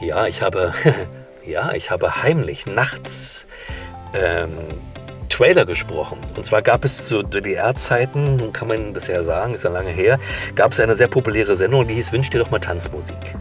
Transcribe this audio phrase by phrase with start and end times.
[0.00, 0.72] Ja, ich habe,
[1.44, 3.44] ja, ich habe heimlich nachts
[4.14, 4.50] ähm,
[5.28, 6.18] Trailer gesprochen.
[6.36, 9.90] Und zwar gab es zu DDR-Zeiten, nun kann man das ja sagen, ist ja lange
[9.90, 10.18] her,
[10.54, 13.36] gab es eine sehr populäre Sendung, die hieß Wünsch dir doch mal Tanzmusik.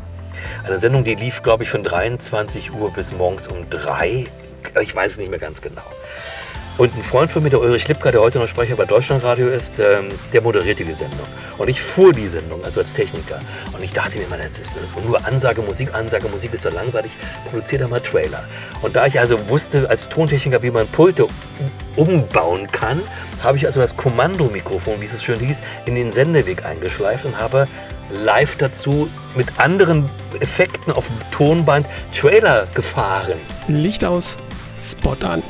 [0.65, 4.27] Eine Sendung, die lief, glaube ich, von 23 Uhr bis morgens um 3.
[4.81, 5.81] Ich weiß es nicht mehr ganz genau.
[6.79, 9.79] Und ein Freund von mir, der Ulrich Lipka, der heute noch Sprecher bei Deutschlandradio ist,
[9.79, 11.27] ähm, der moderierte die Sendung.
[11.57, 13.41] Und ich fuhr die Sendung, also als Techniker.
[13.73, 14.73] Und ich dachte mir immer, das ist
[15.05, 17.17] nur Ansage Musik, Ansage Musik ist so langweilig,
[17.49, 18.45] produziere da mal Trailer.
[18.81, 21.27] Und da ich also wusste als Tontechniker, wie man Pulte
[21.97, 23.01] umbauen kann,
[23.43, 27.67] habe ich also das Kommandomikrofon, wie es schön hieß, in den Sendeweg eingeschleift und habe
[28.09, 30.09] live dazu mit anderen
[30.39, 31.85] Effekten auf dem Tonband
[32.17, 33.37] Trailer gefahren.
[33.67, 34.37] Licht aus,
[34.81, 35.43] Spot an.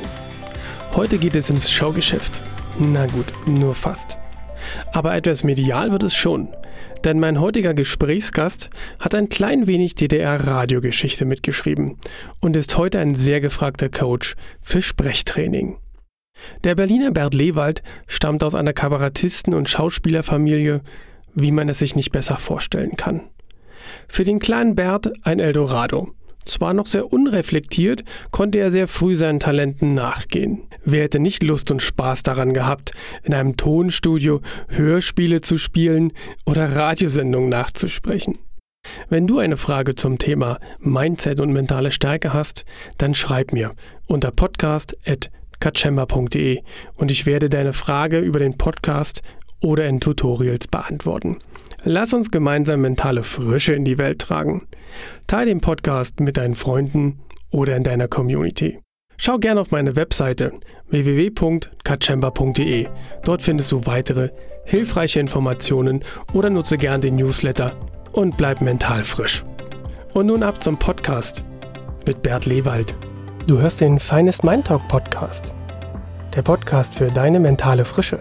[0.94, 2.42] Heute geht es ins Showgeschäft.
[2.78, 4.18] Na gut, nur fast.
[4.92, 6.48] Aber etwas medial wird es schon.
[7.04, 11.98] Denn mein heutiger Gesprächsgast hat ein klein wenig DDR-Radiogeschichte mitgeschrieben
[12.40, 15.78] und ist heute ein sehr gefragter Coach für Sprechtraining.
[16.64, 20.80] Der Berliner Bert Lewald stammt aus einer Kabarettisten- und Schauspielerfamilie,
[21.34, 23.30] wie man es sich nicht besser vorstellen kann.
[24.08, 26.12] Für den kleinen Bert ein Eldorado.
[26.44, 30.62] Zwar noch sehr unreflektiert, konnte er sehr früh seinen Talenten nachgehen.
[30.84, 36.12] Wer hätte nicht Lust und Spaß daran gehabt, in einem Tonstudio Hörspiele zu spielen
[36.46, 38.38] oder Radiosendungen nachzusprechen?
[39.08, 42.64] Wenn du eine Frage zum Thema Mindset und mentale Stärke hast,
[42.96, 43.74] dann schreib mir
[44.06, 46.62] unter podcast.katschemba.de
[46.94, 49.20] und ich werde deine Frage über den Podcast
[49.60, 51.36] oder in Tutorials beantworten.
[51.84, 54.66] Lass uns gemeinsam mentale Frische in die Welt tragen.
[55.26, 58.78] Teil den Podcast mit deinen Freunden oder in deiner Community.
[59.16, 60.52] Schau gerne auf meine Webseite
[60.88, 62.86] www.katchemba.de.
[63.24, 64.28] Dort findest du weitere
[64.64, 67.74] hilfreiche Informationen oder nutze gern den Newsletter
[68.12, 69.42] und bleib mental frisch.
[70.12, 71.42] Und nun ab zum Podcast
[72.06, 72.94] mit Bert Lewald.
[73.46, 75.52] Du hörst den Finest Mind Talk Podcast.
[76.36, 78.18] Der Podcast für deine mentale Frische.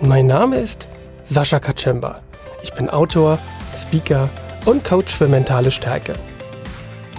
[0.00, 0.88] Mein Name ist
[1.34, 2.20] Sascha Katschemba.
[2.62, 3.40] Ich bin Autor,
[3.74, 4.28] Speaker
[4.66, 6.12] und Coach für mentale Stärke.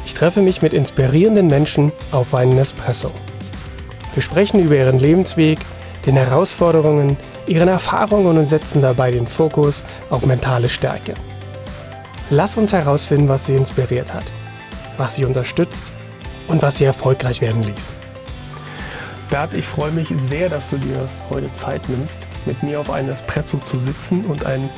[0.05, 3.11] Ich treffe mich mit inspirierenden Menschen auf einen Espresso.
[4.13, 5.59] Wir sprechen über ihren Lebensweg,
[6.05, 11.13] den Herausforderungen, ihren Erfahrungen und setzen dabei den Fokus auf mentale Stärke.
[12.29, 14.25] Lass uns herausfinden, was sie inspiriert hat,
[14.95, 15.87] was sie unterstützt
[16.47, 17.93] und was sie erfolgreich werden ließ.
[19.29, 23.09] Bert, ich freue mich sehr, dass du dir heute Zeit nimmst, mit mir auf einen
[23.09, 24.69] Espresso zu sitzen und ein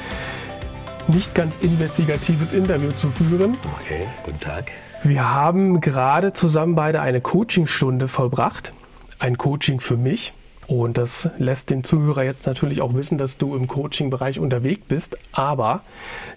[1.08, 3.58] nicht ganz investigatives Interview zu führen.
[3.80, 4.72] Okay, guten Tag.
[5.04, 8.74] Wir haben gerade zusammen beide eine Coachingstunde vollbracht.
[9.20, 10.34] Ein Coaching für mich.
[10.68, 15.18] Und das lässt den Zuhörer jetzt natürlich auch wissen, dass du im Coaching-Bereich unterwegs bist,
[15.32, 15.82] aber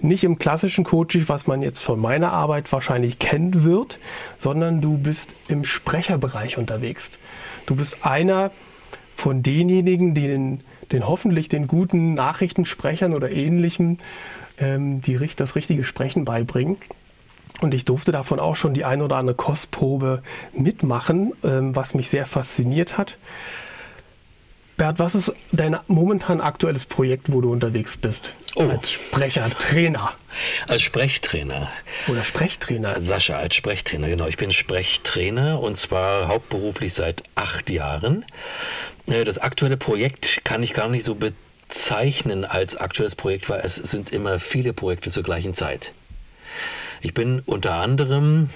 [0.00, 3.98] nicht im klassischen Coaching, was man jetzt von meiner Arbeit wahrscheinlich kennen wird,
[4.38, 7.10] sondern du bist im Sprecherbereich unterwegs.
[7.70, 8.50] Du bist einer
[9.14, 10.60] von denjenigen, die den,
[10.90, 13.98] den hoffentlich den guten Nachrichtensprechern oder ähnlichem
[14.58, 16.78] ähm, die, das richtige Sprechen beibringen.
[17.60, 22.10] Und ich durfte davon auch schon die ein oder andere Kostprobe mitmachen, ähm, was mich
[22.10, 23.16] sehr fasziniert hat.
[24.80, 28.32] Bert, was ist dein momentan aktuelles Projekt, wo du unterwegs bist?
[28.54, 28.62] Oh.
[28.62, 30.14] Als Sprecher, Trainer.
[30.68, 31.70] Als Sprechtrainer.
[32.08, 32.98] Oder Sprechtrainer.
[33.02, 34.26] Sascha, als Sprechtrainer, genau.
[34.26, 38.24] Ich bin Sprechtrainer und zwar hauptberuflich seit acht Jahren.
[39.04, 44.14] Das aktuelle Projekt kann ich gar nicht so bezeichnen als aktuelles Projekt, weil es sind
[44.14, 45.92] immer viele Projekte zur gleichen Zeit.
[47.02, 48.48] Ich bin unter anderem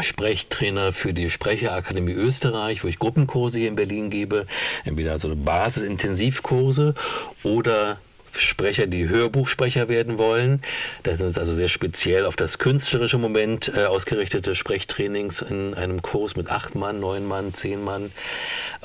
[0.00, 4.46] Sprechtrainer für die Sprecherakademie Österreich, wo ich Gruppenkurse hier in Berlin gebe,
[4.84, 6.94] entweder so Basisintensivkurse
[7.42, 7.98] oder
[8.36, 10.62] Sprecher, die Hörbuchsprecher werden wollen.
[11.02, 16.36] Das sind also sehr speziell auf das künstlerische Moment äh, ausgerichtete Sprechtrainings in einem Kurs
[16.36, 18.12] mit acht Mann, neun Mann, zehn Mann.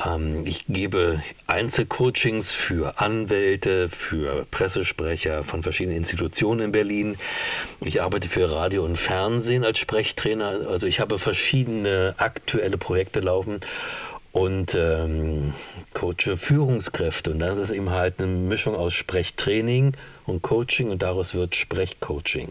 [0.04, 7.18] Ähm, ich gebe Einzelcoachings für Anwälte, für Pressesprecher von verschiedenen Institutionen in Berlin.
[7.82, 10.68] Ich arbeite für Radio und Fernsehen als Sprechtrainer.
[10.70, 13.62] Also ich habe verschiedene aktuelle Projekte laufen
[14.36, 15.54] und ähm,
[15.94, 17.32] coache Führungskräfte.
[17.32, 19.94] Und das ist eben halt eine Mischung aus Sprechtraining
[20.26, 22.50] und Coaching und daraus wird Sprechcoaching.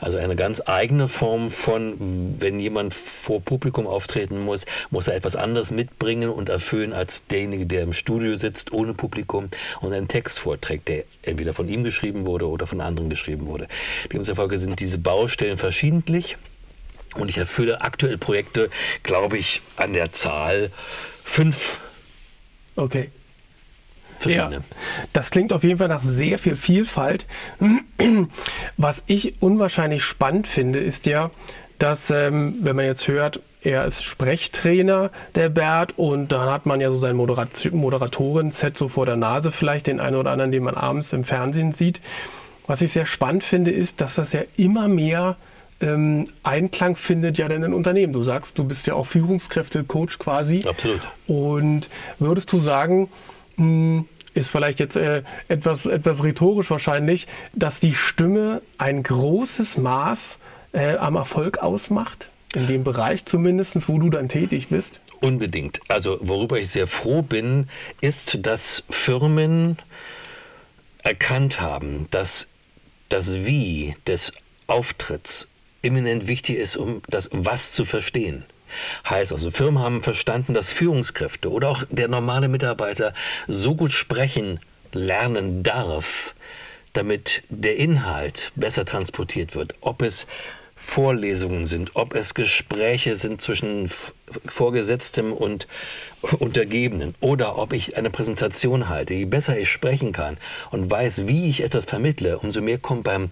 [0.00, 5.36] Also eine ganz eigene Form von, wenn jemand vor Publikum auftreten muss, muss er etwas
[5.36, 10.40] anderes mitbringen und erfüllen als derjenige, der im Studio sitzt ohne Publikum und einen Text
[10.40, 13.68] vorträgt, der entweder von ihm geschrieben wurde oder von anderen geschrieben wurde.
[14.12, 16.36] Demzufolge sind diese Baustellen verschiedentlich.
[17.18, 18.70] Und ich erfülle aktuell Projekte,
[19.02, 20.70] glaube ich, an der Zahl
[21.24, 21.78] fünf.
[22.76, 23.10] Okay.
[24.24, 24.50] Ja,
[25.12, 27.26] das klingt auf jeden Fall nach sehr viel Vielfalt.
[28.76, 31.30] Was ich unwahrscheinlich spannend finde, ist ja,
[31.78, 36.80] dass, ähm, wenn man jetzt hört, er ist Sprechtrainer, der Bert, und dann hat man
[36.80, 40.62] ja so sein Moderat Moderatoren-Set so vor der Nase, vielleicht den einen oder anderen, den
[40.62, 42.00] man abends im Fernsehen sieht.
[42.66, 45.36] Was ich sehr spannend finde, ist, dass das ja immer mehr
[45.80, 48.12] ähm, Einklang findet ja in den Unternehmen.
[48.12, 50.64] Du sagst, du bist ja auch Führungskräfte-Coach quasi.
[50.66, 51.00] Absolut.
[51.26, 51.88] Und
[52.18, 53.08] würdest du sagen,
[53.56, 59.78] mh, hm, ist vielleicht jetzt äh, etwas, etwas rhetorisch wahrscheinlich, dass die Stimme ein großes
[59.78, 60.38] Maß
[60.72, 62.28] äh, am Erfolg ausmacht?
[62.54, 65.00] In dem Bereich zumindest, wo du dann tätig bist?
[65.20, 65.80] Unbedingt.
[65.88, 67.68] Also worüber ich sehr froh bin,
[68.00, 69.78] ist, dass Firmen
[71.02, 72.46] erkannt haben, dass
[73.08, 74.32] das Wie des
[74.66, 75.48] Auftritts
[75.82, 78.44] eminent wichtig ist, um das Was zu verstehen.
[79.08, 83.14] Heißt also, Firmen haben verstanden, dass Führungskräfte oder auch der normale Mitarbeiter
[83.46, 84.60] so gut sprechen
[84.92, 86.34] lernen darf,
[86.92, 89.74] damit der Inhalt besser transportiert wird.
[89.80, 90.26] Ob es
[90.86, 93.90] Vorlesungen sind, ob es Gespräche sind zwischen
[94.46, 95.66] Vorgesetztem und
[96.38, 99.12] Untergebenen oder ob ich eine Präsentation halte.
[99.14, 100.38] Je besser ich sprechen kann
[100.70, 103.30] und weiß, wie ich etwas vermittle, umso mehr kommt beim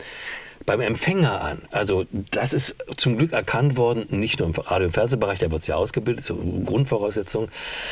[0.66, 1.62] beim Empfänger an.
[1.70, 5.62] Also das ist zum Glück erkannt worden, nicht nur im Radio- und Fernsehbereich, da wird
[5.62, 7.50] es ja ausgebildet, so Grundvoraussetzungen,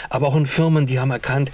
[0.09, 1.51] aber auch in Firmen, die haben erkannt,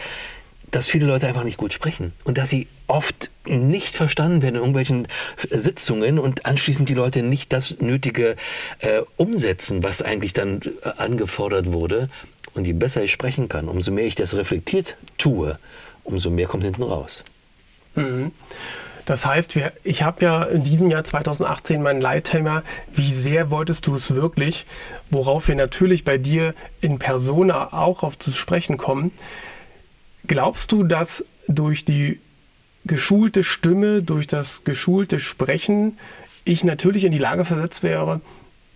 [0.70, 4.60] dass viele Leute einfach nicht gut sprechen und dass sie oft nicht verstanden werden in
[4.60, 5.08] irgendwelchen
[5.50, 8.36] Sitzungen und anschließend die Leute nicht das Nötige
[8.80, 12.10] äh, umsetzen, was eigentlich dann äh, angefordert wurde.
[12.54, 15.58] Und je besser ich sprechen kann, umso mehr ich das reflektiert tue,
[16.04, 17.24] umso mehr kommt hinten raus.
[17.94, 18.32] Mhm.
[19.08, 22.62] Das heißt, wir, ich habe ja in diesem Jahr 2018 mein Leitthema,
[22.94, 24.66] wie sehr wolltest du es wirklich,
[25.08, 26.52] worauf wir natürlich bei dir
[26.82, 29.12] in Persona auch auf zu sprechen kommen.
[30.26, 32.20] Glaubst du, dass durch die
[32.84, 35.96] geschulte Stimme, durch das geschulte Sprechen
[36.44, 38.20] ich natürlich in die Lage versetzt wäre,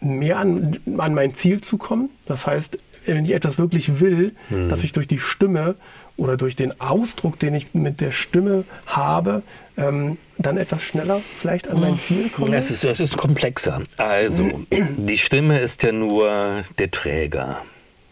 [0.01, 2.09] mehr an, an mein Ziel zu kommen?
[2.25, 4.71] Das heißt, wenn ich etwas wirklich will, hm.
[4.71, 5.75] dass ich durch die Stimme
[6.17, 9.43] oder durch den Ausdruck, den ich mit der Stimme habe,
[9.77, 12.57] ähm, dann etwas schneller vielleicht an mein Ziel komme?
[12.57, 13.83] Es ist, es ist komplexer.
[13.97, 17.63] Also, die Stimme ist ja nur der Träger.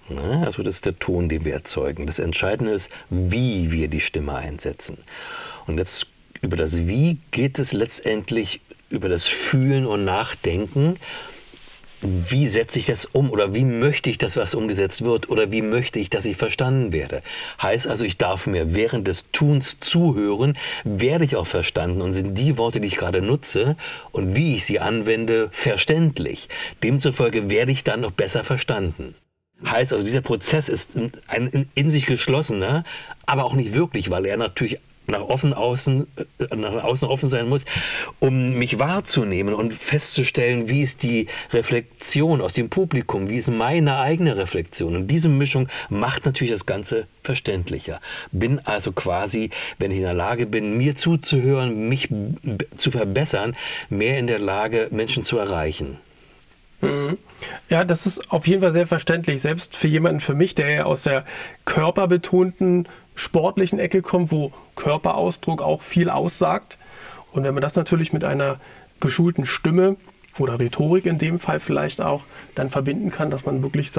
[0.09, 0.43] Ne?
[0.45, 2.07] Also das ist der Ton, den wir erzeugen.
[2.07, 4.99] Das Entscheidende ist, wie wir die Stimme einsetzen.
[5.67, 6.07] Und jetzt
[6.43, 10.97] über das Wie geht es letztendlich über das Fühlen und Nachdenken
[12.03, 15.63] wie setze ich das um oder wie möchte ich, dass was umgesetzt wird oder wie
[15.63, 17.23] möchte ich, dass ich verstanden werde.
[17.61, 22.37] Heißt also, ich darf mir während des Tuns zuhören, werde ich auch verstanden und sind
[22.37, 23.77] die Worte, die ich gerade nutze
[24.13, 26.49] und wie ich sie anwende, verständlich.
[26.83, 29.15] Demzufolge werde ich dann noch besser verstanden.
[29.65, 30.93] Heißt also, dieser Prozess ist
[31.27, 32.83] ein in sich geschlossener,
[33.27, 34.79] aber auch nicht wirklich, weil er natürlich
[35.11, 37.65] nach offen außen, äh, nach außen offen sein muss,
[38.19, 43.99] um mich wahrzunehmen und festzustellen, wie ist die Reflexion aus dem Publikum, wie ist meine
[43.99, 44.97] eigene Reflexion.
[44.97, 48.01] Und diese Mischung macht natürlich das Ganze verständlicher.
[48.33, 52.09] Bin also quasi, wenn ich in der Lage bin, mir zuzuhören, mich
[52.77, 53.57] zu verbessern,
[53.89, 55.99] mehr in der Lage, Menschen zu erreichen.
[56.81, 57.19] Mhm.
[57.69, 61.03] Ja, das ist auf jeden Fall sehr verständlich, selbst für jemanden für mich, der aus
[61.03, 61.25] der
[61.65, 62.89] körperbetonten
[63.21, 66.79] sportlichen Ecke kommt, wo Körperausdruck auch viel aussagt.
[67.33, 68.59] Und wenn man das natürlich mit einer
[68.99, 69.97] geschulten Stimme
[70.39, 72.23] oder Rhetorik in dem Fall vielleicht auch
[72.55, 73.91] dann verbinden kann, dass man wirklich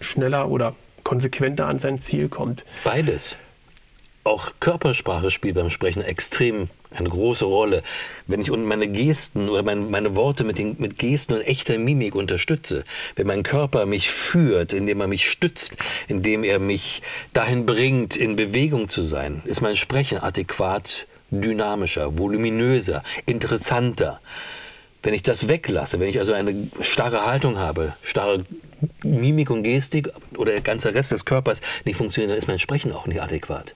[0.00, 2.64] schneller oder konsequenter an sein Ziel kommt.
[2.84, 3.36] Beides
[4.24, 7.82] auch Körpersprache spielt beim Sprechen extrem eine große Rolle.
[8.26, 12.14] Wenn ich meine Gesten oder meine, meine Worte mit, den, mit Gesten und echter Mimik
[12.14, 12.84] unterstütze,
[13.16, 15.76] wenn mein Körper mich führt, indem er mich stützt,
[16.08, 17.02] indem er mich
[17.32, 24.20] dahin bringt, in Bewegung zu sein, ist mein Sprechen adäquat dynamischer, voluminöser, interessanter.
[25.02, 28.44] Wenn ich das weglasse, wenn ich also eine starre Haltung habe, starre
[29.02, 32.92] Mimik und Gestik oder der ganze Rest des Körpers nicht funktioniert, dann ist mein Sprechen
[32.92, 33.74] auch nicht adäquat.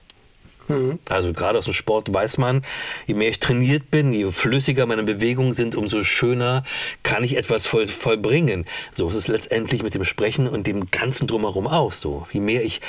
[0.69, 0.99] Mhm.
[1.09, 2.63] Also gerade aus dem Sport weiß man,
[3.07, 6.63] je mehr ich trainiert bin, je flüssiger meine Bewegungen sind, umso schöner
[7.03, 8.65] kann ich etwas voll, vollbringen.
[8.95, 12.27] So ist es letztendlich mit dem Sprechen und dem Ganzen drumherum auch so.
[12.31, 12.81] Je mehr ich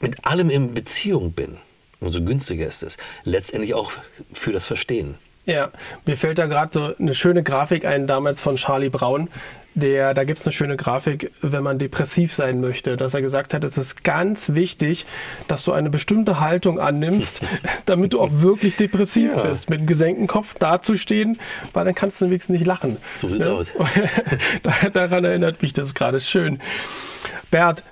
[0.00, 1.56] mit allem in Beziehung bin,
[2.00, 2.96] umso günstiger ist es.
[3.24, 3.92] Letztendlich auch
[4.32, 5.14] für das Verstehen.
[5.46, 5.70] Ja,
[6.04, 9.28] mir fällt da gerade so eine schöne Grafik ein, damals von Charlie Brown.
[9.74, 13.52] Der, da gibt es eine schöne Grafik, wenn man depressiv sein möchte, dass er gesagt
[13.52, 15.04] hat, es ist ganz wichtig,
[15.48, 17.42] dass du eine bestimmte Haltung annimmst,
[17.84, 19.42] damit du auch wirklich depressiv ja.
[19.42, 19.68] bist.
[19.68, 21.38] Mit einem gesenkten Kopf dazustehen,
[21.74, 22.96] weil dann kannst du wenigstens nicht lachen.
[23.18, 23.52] So sieht's ja?
[23.52, 23.68] aus.
[24.94, 26.58] Daran erinnert mich das gerade schön.
[27.50, 27.82] Bert,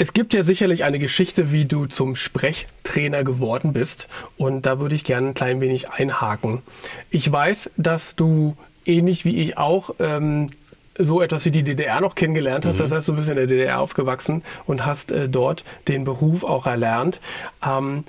[0.00, 4.08] Es gibt ja sicherlich eine Geschichte, wie du zum Sprechtrainer geworden bist.
[4.38, 6.62] Und da würde ich gerne ein klein wenig einhaken.
[7.10, 10.48] Ich weiß, dass du ähnlich wie ich auch ähm,
[10.96, 12.76] so etwas wie die DDR noch kennengelernt hast.
[12.76, 12.84] Mhm.
[12.84, 16.66] Das heißt, du bist in der DDR aufgewachsen und hast äh, dort den Beruf auch
[16.66, 17.20] erlernt.
[17.62, 18.04] Ähm,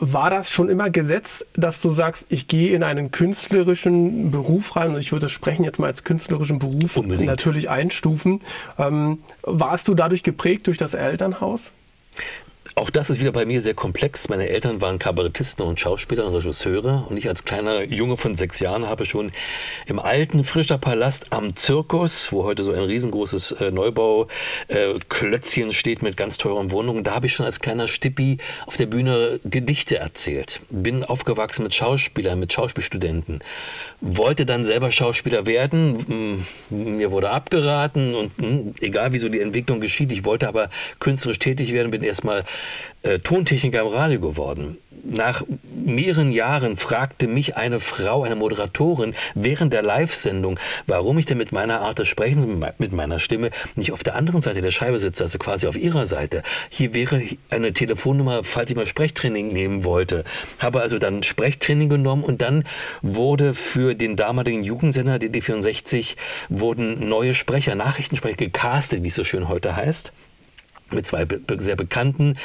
[0.00, 4.94] war das schon immer Gesetz, dass du sagst, ich gehe in einen künstlerischen Beruf rein
[4.94, 7.26] und ich würde das Sprechen jetzt mal als künstlerischen Beruf Unbedingt.
[7.26, 8.40] natürlich einstufen.
[8.78, 11.70] Ähm, warst du dadurch geprägt durch das Elternhaus?
[12.80, 14.30] Auch das ist wieder bei mir sehr komplex.
[14.30, 18.58] Meine Eltern waren Kabarettisten und Schauspieler und Regisseure und ich als kleiner Junge von sechs
[18.58, 19.32] Jahren habe schon
[19.84, 26.00] im alten Frischer Palast am Zirkus, wo heute so ein riesengroßes äh, Neubauklötzchen äh, steht
[26.00, 29.98] mit ganz teuren Wohnungen, da habe ich schon als kleiner Stippi auf der Bühne Gedichte
[29.98, 30.62] erzählt.
[30.70, 33.40] Bin aufgewachsen mit Schauspielern, mit Schauspielstudenten.
[34.00, 36.46] Wollte dann selber Schauspieler werden.
[36.70, 41.40] Mir wurde abgeraten und hm, egal wie so die Entwicklung geschieht, ich wollte aber künstlerisch
[41.40, 42.44] tätig werden, bin erstmal
[43.02, 44.78] äh, Tontechniker im Radio geworden.
[45.02, 45.42] Nach
[45.74, 51.52] mehreren Jahren fragte mich eine Frau, eine Moderatorin, während der Live-Sendung, warum ich denn mit
[51.52, 52.46] meiner Art des Sprechens,
[52.78, 56.06] mit meiner Stimme, nicht auf der anderen Seite der Scheibe sitze, also quasi auf ihrer
[56.06, 56.42] Seite.
[56.68, 60.24] Hier wäre eine Telefonnummer, falls ich mal Sprechtraining nehmen wollte.
[60.58, 62.64] Habe also dann Sprechtraining genommen und dann
[63.00, 66.16] wurde für den damaligen Jugendsender DD64
[66.50, 70.12] wurden neue Sprecher, Nachrichtensprecher gecastet, wie es so schön heute heißt
[70.92, 71.26] mit zwei
[71.58, 72.36] sehr bekannten,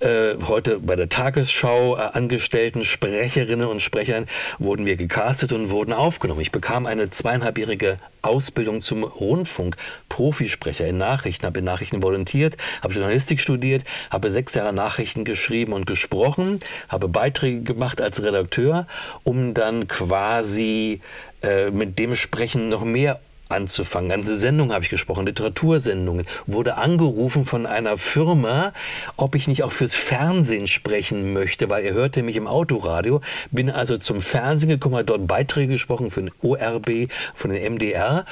[0.00, 4.26] äh, heute bei der Tagesschau äh, angestellten Sprecherinnen und Sprechern
[4.58, 6.40] wurden wir gecastet und wurden aufgenommen.
[6.40, 13.40] Ich bekam eine zweieinhalbjährige Ausbildung zum Rundfunk-Profisprecher in Nachrichten, habe in Nachrichten volontiert, habe Journalistik
[13.40, 18.86] studiert, habe sechs Jahre Nachrichten geschrieben und gesprochen, habe Beiträge gemacht als Redakteur,
[19.24, 21.00] um dann quasi
[21.42, 23.20] äh, mit dem Sprechen noch mehr
[23.52, 24.10] anzufangen.
[24.10, 26.26] Ganze Sendungen habe ich gesprochen, Literatursendungen.
[26.46, 28.72] Wurde angerufen von einer Firma,
[29.16, 33.20] ob ich nicht auch fürs Fernsehen sprechen möchte, weil er hörte mich im Autoradio.
[33.50, 38.26] Bin also zum Fernsehen gekommen, habe dort Beiträge gesprochen für den ORB, von den MDR.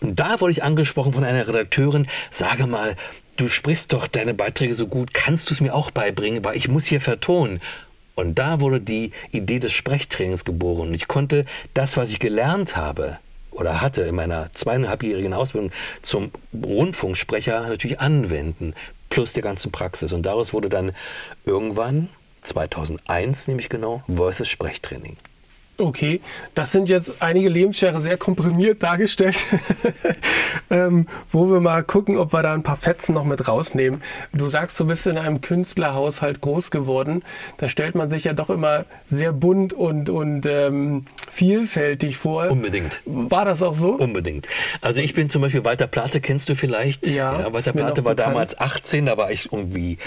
[0.00, 2.96] Und da wurde ich angesprochen von einer Redakteurin, sage mal,
[3.36, 6.68] du sprichst doch deine Beiträge so gut, kannst du es mir auch beibringen, weil ich
[6.68, 7.60] muss hier vertonen.
[8.14, 10.88] Und da wurde die Idee des Sprechtrainings geboren.
[10.88, 13.18] Und ich konnte das, was ich gelernt habe,
[13.52, 15.70] oder hatte in meiner zweieinhalbjährigen Ausbildung
[16.02, 18.74] zum Rundfunksprecher natürlich anwenden,
[19.10, 20.12] plus der ganzen Praxis.
[20.12, 20.92] Und daraus wurde dann
[21.44, 22.08] irgendwann,
[22.42, 25.16] 2001 nämlich genau, Voices Sprechtraining.
[25.82, 26.20] Okay,
[26.54, 29.46] das sind jetzt einige Lebensjahre sehr komprimiert dargestellt,
[30.70, 34.00] ähm, wo wir mal gucken, ob wir da ein paar Fetzen noch mit rausnehmen.
[34.32, 37.24] Du sagst, du bist in einem Künstlerhaushalt groß geworden.
[37.56, 42.48] Da stellt man sich ja doch immer sehr bunt und, und ähm, vielfältig vor.
[42.48, 43.00] Unbedingt.
[43.04, 43.94] War das auch so?
[43.94, 44.46] Unbedingt.
[44.82, 47.04] Also ich bin zum Beispiel Walter Plate, kennst du vielleicht?
[47.08, 47.40] Ja.
[47.40, 49.98] ja Walter Plate war damals 18, da war ich irgendwie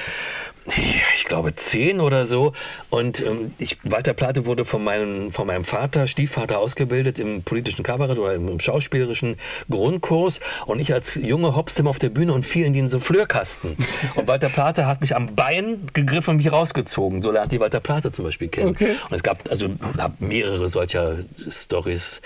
[1.16, 2.54] ich glaube zehn oder so.
[2.90, 7.84] Und ähm, ich, Walter Plate wurde von meinem, von meinem Vater, Stiefvater, ausgebildet im politischen
[7.84, 9.38] Kabarett oder im, im schauspielerischen
[9.70, 10.40] Grundkurs.
[10.66, 13.78] Und ich als junge Hopstem auf der Bühne und fiel in den Souffleurkasten.
[14.16, 17.22] Und Walter Plate hat mich am Bein gegriffen und mich rausgezogen.
[17.22, 18.70] So lernt die Walter Plate zum Beispiel kennen.
[18.70, 18.96] Okay.
[19.10, 19.70] Und es gab also
[20.20, 21.18] mehrere solcher
[21.50, 22.22] Stories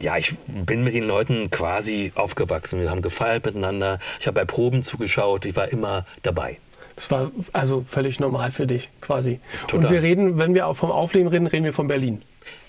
[0.00, 2.80] ja, ich bin mit den Leuten quasi aufgewachsen.
[2.80, 4.00] Wir haben gefeiert miteinander.
[4.18, 5.44] Ich habe bei Proben zugeschaut.
[5.44, 6.58] Ich war immer dabei.
[6.96, 9.40] Das war also völlig normal für dich quasi.
[9.66, 9.86] Total.
[9.86, 12.22] Und wir reden, wenn wir vom Aufleben reden, reden wir von Berlin.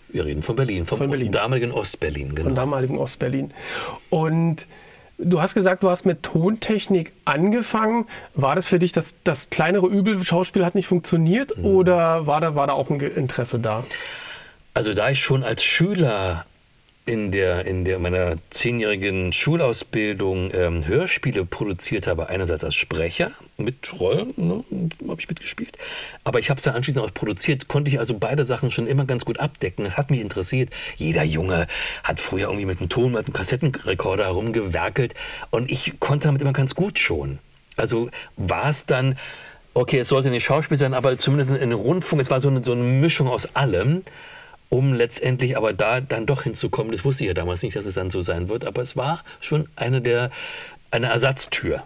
[0.10, 1.32] Wir reden von Berlin, vom von Berlin.
[1.32, 2.36] damaligen Ostberlin.
[2.36, 2.50] Genau.
[2.50, 3.51] Von damaligen Ostberlin.
[4.10, 4.68] Und
[5.18, 8.06] du hast gesagt, du hast mit Tontechnik angefangen.
[8.36, 11.65] War das für dich das, das kleinere Übel, Schauspiel hat nicht funktioniert mhm.
[11.65, 13.84] oder war da, war da auch ein Interesse da?
[14.75, 16.46] Also da ich schon als Schüler
[17.05, 24.00] in der, in der meiner zehnjährigen Schulausbildung ähm, Hörspiele produziert habe, einerseits als Sprecher mit
[24.00, 24.63] Rollen, ne,
[25.10, 25.77] habe ich mitgespielt,
[26.24, 29.05] aber ich habe es dann anschließend auch produziert, konnte ich also beide Sachen schon immer
[29.05, 29.83] ganz gut abdecken.
[29.83, 30.69] Das hat mich interessiert.
[30.95, 31.67] Jeder Junge
[32.05, 35.13] hat früher irgendwie mit einem Ton, mit einem Kassettenrekorder herumgewerkelt
[35.51, 37.39] und ich konnte damit immer ganz gut schon.
[37.75, 39.17] Also war es dann,
[39.74, 42.72] okay, es sollte nicht Schauspiel sein, aber zumindest in Rundfunk, es war so eine, so
[42.72, 44.03] eine Mischung aus allem
[44.70, 46.91] um letztendlich aber da dann doch hinzukommen.
[46.91, 49.24] Das wusste ich ja damals nicht, dass es dann so sein wird, aber es war
[49.41, 50.32] schon eine der
[50.91, 51.84] eine Ersatztür.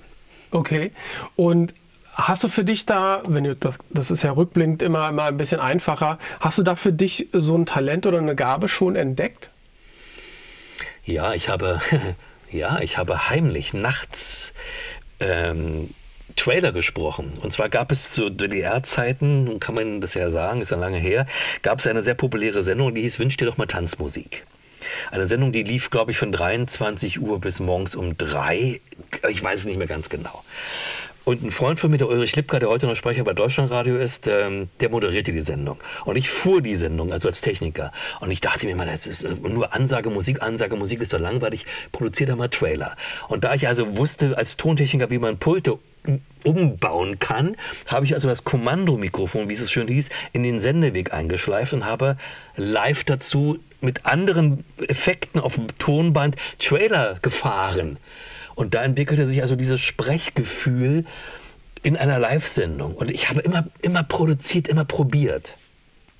[0.51, 0.91] Okay.
[1.35, 1.73] Und
[2.17, 5.37] Hast du für dich da, wenn du das, das ist ja rückblickend immer, immer ein
[5.37, 9.51] bisschen einfacher, hast du da für dich so ein Talent oder eine Gabe schon entdeckt?
[11.05, 11.79] Ja, ich habe,
[12.51, 14.51] ja, ich habe heimlich nachts
[15.19, 15.91] ähm,
[16.37, 17.37] Trailer gesprochen.
[17.41, 21.25] Und zwar gab es zu DDR-Zeiten, kann man das ja sagen, ist ja lange her,
[21.61, 24.45] gab es eine sehr populäre Sendung, die hieß Wünsch dir doch mal Tanzmusik.
[25.11, 28.79] Eine Sendung, die lief, glaube ich, von 23 Uhr bis morgens um 3.
[29.29, 30.43] Ich weiß es nicht mehr ganz genau.
[31.27, 34.27] Und ein Freund von mir, der Ulrich Lipka, der heute noch Sprecher bei Deutschlandradio ist,
[34.27, 35.77] ähm, der moderierte die Sendung.
[36.05, 37.91] Und ich fuhr die Sendung, also als Techniker.
[38.21, 41.65] Und ich dachte mir mal, das ist nur Ansage, Musik, Ansage, Musik ist so langweilig,
[41.91, 42.95] produziere da mal Trailer.
[43.27, 45.79] Und da ich also wusste als Tontechniker, wie man Pulte
[46.43, 47.55] umbauen kann,
[47.87, 52.17] habe ich also das Kommandomikrofon, wie es schön hieß, in den Sendeweg eingeschleift und habe
[52.55, 57.97] live dazu mit anderen Effekten auf dem Tonband Trailer gefahren.
[58.55, 61.05] Und da entwickelte sich also dieses Sprechgefühl
[61.83, 62.95] in einer Live-Sendung.
[62.95, 65.53] Und ich habe immer, immer produziert, immer probiert.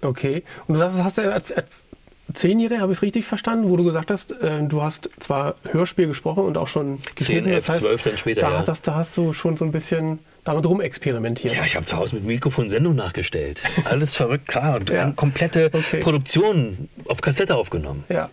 [0.02, 0.44] Okay.
[0.68, 1.82] Und du sagst, das hast du als, als
[2.34, 6.08] Zehnjährige, habe ich es richtig verstanden, wo du gesagt hast, äh, du hast zwar Hörspiel
[6.08, 7.46] gesprochen und auch schon geschrieben.
[7.46, 8.64] 10, 11, das heißt, 12 dann später, da, ja.
[8.64, 11.56] Das, da hast du schon so ein bisschen damit rumexperimentiert.
[11.56, 13.62] Ja, ich habe zu Hause mit Mikrofon Sendung nachgestellt.
[13.86, 14.76] Alles verrückt, klar.
[14.76, 15.12] Und ja.
[15.12, 16.00] komplette okay.
[16.00, 18.04] Produktion auf Kassette aufgenommen.
[18.10, 18.30] Ja,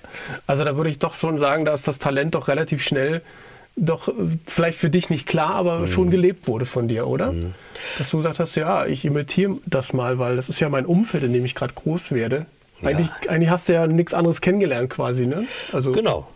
[0.47, 3.23] also da würde ich doch schon sagen, dass das Talent doch relativ schnell
[3.77, 4.13] doch
[4.47, 5.89] vielleicht für dich nicht klar, aber mhm.
[5.89, 7.33] schon gelebt wurde von dir, oder?
[7.33, 7.55] Mhm.
[7.99, 11.25] Dass du gesagt hast, ja, ich imitiere das mal, weil das ist ja mein Umfeld,
[11.25, 12.47] in dem ich gerade groß werde.
[12.85, 12.91] Ja.
[12.91, 15.47] Eigentlich, eigentlich hast du ja nichts anderes kennengelernt quasi, ne?
[15.73, 16.29] Also genau.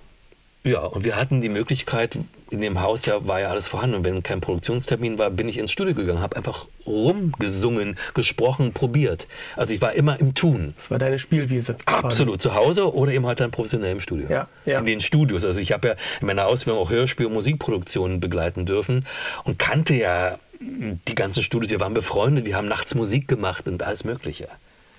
[0.64, 2.18] Ja, und wir hatten die Möglichkeit,
[2.50, 3.96] in dem Haus ja war ja alles vorhanden.
[3.96, 9.28] Und wenn kein Produktionstermin war, bin ich ins Studio gegangen, habe einfach rumgesungen, gesprochen, probiert.
[9.56, 10.74] Also ich war immer im Tun.
[10.76, 11.76] Das war deine Spielwiese.
[11.86, 14.26] Absolut, zu Hause oder eben halt dann professionell im Studio.
[14.28, 14.78] Ja, ja.
[14.80, 15.44] In den Studios.
[15.44, 19.06] Also ich habe ja in meiner Ausbildung auch Hörspiel- und Musikproduktionen begleiten dürfen
[19.44, 21.70] und kannte ja die ganzen Studios.
[21.70, 24.48] Wir waren befreundet, wir haben nachts Musik gemacht und alles Mögliche.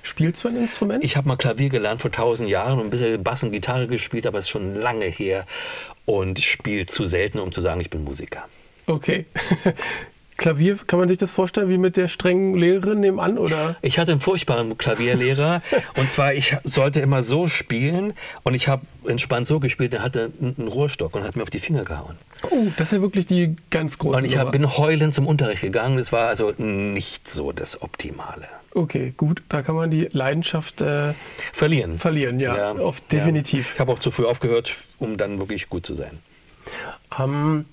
[0.09, 1.03] Spielst du ein Instrument?
[1.03, 4.25] Ich habe mal Klavier gelernt vor tausend Jahren und ein bisschen Bass und Gitarre gespielt,
[4.25, 5.45] aber es ist schon lange her
[6.05, 8.43] und spiele zu selten, um zu sagen, ich bin Musiker.
[8.87, 9.27] Okay.
[10.37, 13.37] Klavier, kann man sich das vorstellen wie mit der strengen Lehrerin nebenan?
[13.37, 13.75] Oder?
[13.83, 15.61] Ich hatte einen furchtbaren Klavierlehrer
[15.95, 20.31] und zwar, ich sollte immer so spielen und ich habe entspannt so gespielt, er hatte
[20.41, 22.15] einen Rohrstock und hat mir auf die Finger gehauen.
[22.49, 25.61] Oh, das ist ja wirklich die ganz große Und ich hab, bin heulend zum Unterricht
[25.61, 28.47] gegangen, das war also nicht so das Optimale.
[28.73, 31.13] Okay, gut, da kann man die Leidenschaft äh,
[31.53, 31.97] verlieren.
[31.97, 33.67] Verlieren, ja, ja oft, definitiv.
[33.67, 33.73] Ja.
[33.73, 36.19] Ich habe auch zu früh aufgehört, um dann wirklich gut zu sein.
[37.17, 37.65] Ähm,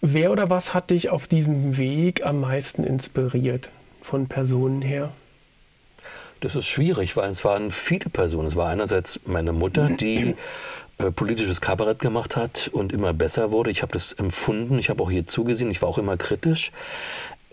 [0.00, 3.70] wer oder was hat dich auf diesem Weg am meisten inspiriert,
[4.02, 5.12] von Personen her?
[6.40, 8.48] Das ist schwierig, weil es waren viele Personen.
[8.48, 10.34] Es war einerseits meine Mutter, die
[10.98, 13.70] äh, politisches Kabarett gemacht hat und immer besser wurde.
[13.70, 16.70] Ich habe das empfunden, ich habe auch hier zugesehen, ich war auch immer kritisch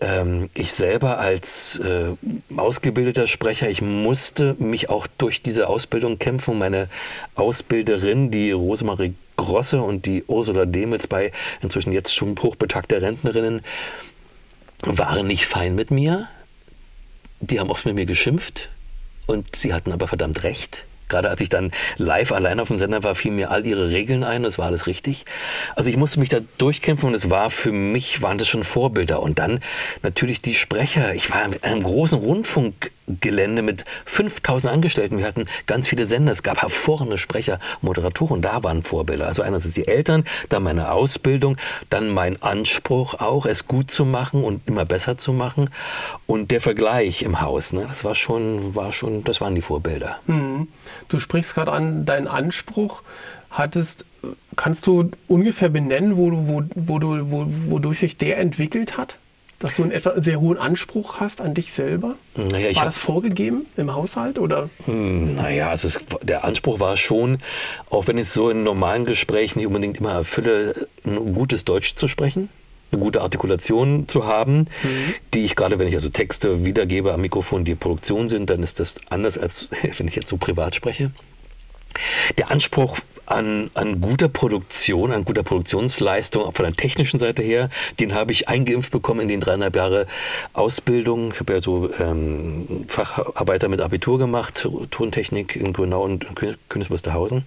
[0.02, 2.14] ähm, ich selber als äh,
[2.56, 6.58] ausgebildeter Sprecher, ich musste mich auch durch diese Ausbildung kämpfen.
[6.58, 6.88] Meine
[7.36, 13.62] Ausbilderin, die Rosemarie Grosse und die Ursula Demels, bei inzwischen jetzt schon hochbetagte Rentnerinnen,
[14.82, 16.28] waren nicht fein mit mir.
[17.40, 18.68] Die haben oft mit mir geschimpft
[19.26, 20.84] und sie hatten aber verdammt recht.
[21.12, 24.24] Gerade als ich dann live allein auf dem Sender war, fielen mir all ihre Regeln
[24.24, 25.26] ein, das war alles richtig.
[25.76, 29.20] Also ich musste mich da durchkämpfen und es war für mich, waren das schon Vorbilder.
[29.20, 29.60] Und dann
[30.02, 31.14] natürlich die Sprecher.
[31.14, 35.18] Ich war mit einem großen Rundfunkgelände mit 5000 Angestellten.
[35.18, 36.32] Wir hatten ganz viele Sender.
[36.32, 38.40] Es gab hervorragende Sprecher, Moderatoren.
[38.40, 39.26] Da waren Vorbilder.
[39.26, 41.58] Also einerseits die Eltern, dann meine Ausbildung,
[41.90, 45.68] dann mein Anspruch auch, es gut zu machen und immer besser zu machen.
[46.26, 47.74] Und der Vergleich im Haus.
[47.74, 47.84] Ne?
[47.86, 50.20] Das war schon, war schon, das waren die Vorbilder.
[50.26, 50.68] Mhm.
[51.08, 53.02] Du sprichst gerade an deinen Anspruch.
[53.50, 54.04] Hattest,
[54.56, 59.16] kannst du ungefähr benennen, wo du, wo, wo du, wo, wodurch sich der entwickelt hat?
[59.58, 62.16] Dass du einen etwa sehr hohen Anspruch hast an dich selber?
[62.34, 64.40] Naja, war das vorgegeben im Haushalt?
[64.40, 64.70] Oder?
[64.86, 67.38] Hm, naja, also es, der Anspruch war schon,
[67.88, 71.94] auch wenn ich es so in normalen Gesprächen nicht unbedingt immer erfülle, ein gutes Deutsch
[71.94, 72.48] zu sprechen
[72.92, 75.14] eine gute Artikulation zu haben, mhm.
[75.34, 78.80] die ich gerade, wenn ich also Texte wiedergebe am Mikrofon, die Produktion sind, dann ist
[78.80, 81.10] das anders, als wenn ich jetzt so privat spreche.
[82.38, 87.70] Der Anspruch an, an guter Produktion, an guter Produktionsleistung, auch von der technischen Seite her,
[88.00, 90.06] den habe ich eingeimpft bekommen in den dreieinhalb Jahre
[90.52, 91.32] Ausbildung.
[91.32, 96.26] Ich habe ja so ähm, Facharbeiter mit Abitur gemacht, Tontechnik in Grünau und
[96.68, 97.44] Königs Wusterhausen.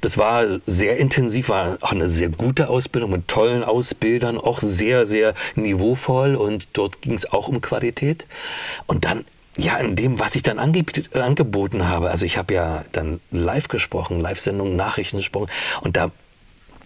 [0.00, 5.06] Das war sehr intensiv, war auch eine sehr gute Ausbildung mit tollen Ausbildern, auch sehr,
[5.06, 8.26] sehr niveauvoll und dort ging es auch um Qualität.
[8.86, 9.24] Und dann
[9.58, 12.10] ja, in dem, was ich dann angeboten habe.
[12.10, 15.50] Also ich habe ja dann live gesprochen, Live-Sendungen, Nachrichten gesprochen
[15.82, 16.12] und da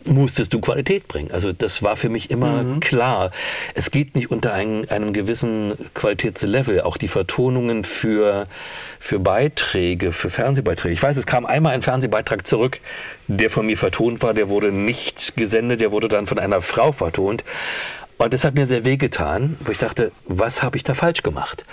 [0.04, 1.30] musstest du Qualität bringen.
[1.30, 2.80] Also das war für mich immer mhm.
[2.80, 3.30] klar.
[3.74, 6.80] Es geht nicht unter ein, einem gewissen Qualitätslevel.
[6.80, 8.46] Auch die Vertonungen für,
[8.98, 10.94] für Beiträge, für Fernsehbeiträge.
[10.94, 12.80] Ich weiß, es kam einmal ein Fernsehbeitrag zurück,
[13.28, 14.34] der von mir vertont war.
[14.34, 17.44] Der wurde nicht gesendet, der wurde dann von einer Frau vertont.
[18.18, 21.64] Und das hat mir sehr wehgetan, wo ich dachte, was habe ich da falsch gemacht?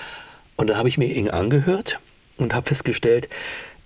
[0.60, 2.00] Und dann habe ich mir ihn angehört
[2.36, 3.30] und habe festgestellt,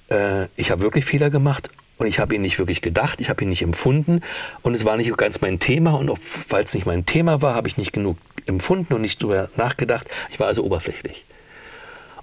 [0.09, 3.43] äh, ich habe wirklich Fehler gemacht und ich habe ihn nicht wirklich gedacht, ich habe
[3.43, 4.21] ihn nicht empfunden
[4.63, 6.09] und es war nicht ganz mein Thema und
[6.49, 10.07] weil es nicht mein Thema war, habe ich nicht genug empfunden und nicht darüber nachgedacht.
[10.31, 11.25] Ich war also oberflächlich.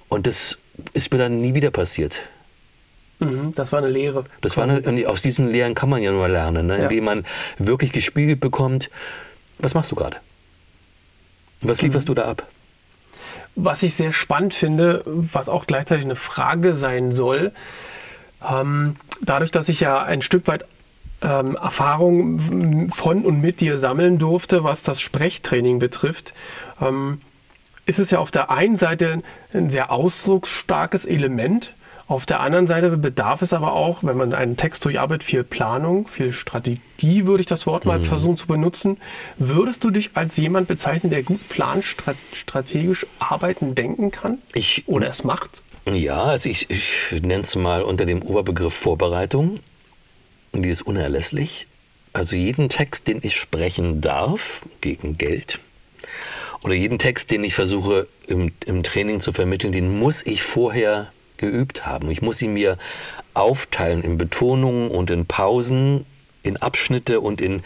[0.09, 0.59] Und das
[0.95, 2.15] ist mir dann nie wieder passiert.
[3.21, 4.25] Mhm, das war eine Lehre.
[4.41, 6.77] Das war eine, aus diesen Lehren kann man ja nur lernen, ne?
[6.79, 7.25] indem man
[7.59, 8.91] wirklich gespiegelt bekommt,
[9.61, 10.17] was machst du gerade?
[11.61, 12.15] Was lieferst mhm.
[12.15, 12.49] du da ab?
[13.57, 17.53] Was ich sehr spannend finde, was auch gleichzeitig eine Frage sein soll,
[18.49, 20.65] ähm, dadurch, dass ich ja ein Stück weit
[21.23, 26.33] ähm, Erfahrung von und mit dir sammeln durfte, was das Sprechtraining betrifft,
[26.81, 27.21] ähm,
[27.87, 31.75] ist es ja auf der einen Seite ein sehr ausdrucksstarkes Element.
[32.11, 36.09] Auf der anderen Seite bedarf es aber auch, wenn man einen Text durcharbeitet, viel Planung,
[36.09, 38.05] viel Strategie, würde ich das Wort mal mhm.
[38.05, 38.97] versuchen zu benutzen.
[39.39, 41.85] Würdest du dich als jemand bezeichnen, der gut plant,
[42.33, 44.39] strategisch arbeiten, denken kann?
[44.55, 45.63] Ich, oder es macht?
[45.89, 49.61] Ja, also ich, ich nenne es mal unter dem Oberbegriff Vorbereitung.
[50.51, 51.69] Und die ist unerlässlich.
[52.13, 55.61] Also jeden Text, den ich sprechen darf, gegen Geld,
[56.65, 61.13] oder jeden Text, den ich versuche im, im Training zu vermitteln, den muss ich vorher
[61.41, 62.11] geübt haben.
[62.11, 62.79] Ich muss ihn mir
[63.35, 66.07] aufteilen in Betonungen und in Pausen,
[66.43, 67.63] in Abschnitte und in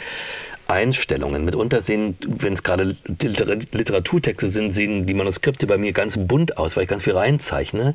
[0.67, 1.45] Einstellungen.
[1.45, 6.77] Mitunter sehen, wenn es gerade Literaturtexte sind, sehen die Manuskripte bei mir ganz bunt aus,
[6.77, 7.95] weil ich ganz viel reinzeichne.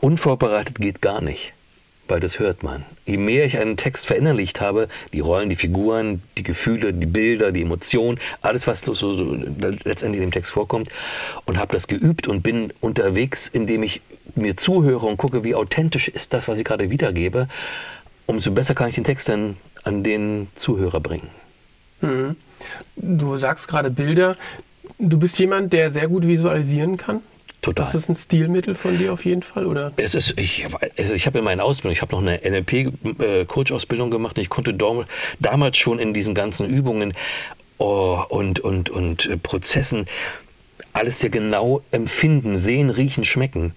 [0.00, 1.52] Unvorbereitet geht gar nicht,
[2.08, 2.84] weil das hört man.
[3.06, 7.52] Je mehr ich einen Text verinnerlicht habe, die Rollen, die Figuren, die Gefühle, die Bilder,
[7.52, 9.14] die Emotionen, alles, was so, so
[9.84, 10.88] letztendlich in dem Text vorkommt,
[11.44, 14.00] und habe das geübt und bin unterwegs, indem ich
[14.36, 17.48] mir zuhöre und gucke, wie authentisch ist das, was ich gerade wiedergebe,
[18.26, 21.28] umso besser kann ich den Text dann an den Zuhörer bringen.
[22.00, 22.36] Mhm.
[22.96, 24.36] Du sagst gerade Bilder.
[24.98, 27.20] Du bist jemand, der sehr gut visualisieren kann?
[27.64, 27.86] Total.
[27.86, 29.92] Das ist ein Stilmittel von dir auf jeden Fall, oder?
[29.96, 30.66] Es ist, ich,
[30.96, 34.36] ich habe in meiner Ausbildung, ich habe noch eine NLP-Coach-Ausbildung gemacht.
[34.36, 34.76] Und ich konnte
[35.40, 37.14] damals schon in diesen ganzen Übungen
[37.78, 40.06] oh, und, und, und äh, Prozessen
[40.92, 43.74] alles sehr genau empfinden, sehen, riechen, schmecken.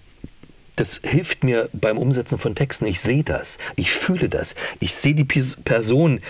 [0.78, 2.86] Das hilft mir beim Umsetzen von Texten.
[2.86, 6.20] Ich sehe das, ich fühle das, ich sehe die Person,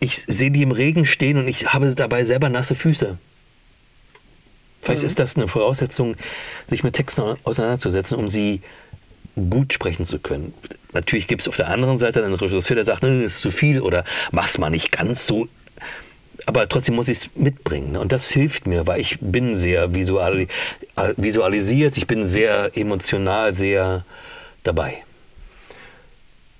[0.00, 3.16] ich sehe die im Regen stehen und ich habe dabei selber nasse Füße.
[4.82, 5.06] Vielleicht mhm.
[5.06, 6.16] ist das eine Voraussetzung,
[6.68, 8.62] sich mit Texten auseinanderzusetzen, um sie
[9.36, 10.52] gut sprechen zu können.
[10.92, 13.80] Natürlich gibt es auf der anderen Seite einen Regisseur, der sagt, das ist zu viel
[13.80, 15.46] oder mach's mal nicht ganz so
[16.46, 17.92] aber trotzdem muss ich es mitbringen.
[17.92, 18.00] Ne?
[18.00, 20.46] Und das hilft mir, weil ich bin sehr visual,
[21.16, 24.04] visualisiert, ich bin sehr emotional, sehr
[24.64, 25.02] dabei.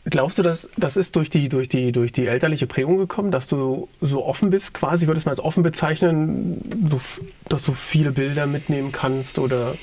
[0.05, 3.47] Glaubst du, dass das ist durch die, durch, die, durch die elterliche Prägung gekommen, dass
[3.47, 7.01] du so offen bist, quasi, würdest du mal als offen bezeichnen, so,
[7.49, 9.77] dass du viele Bilder mitnehmen kannst oder?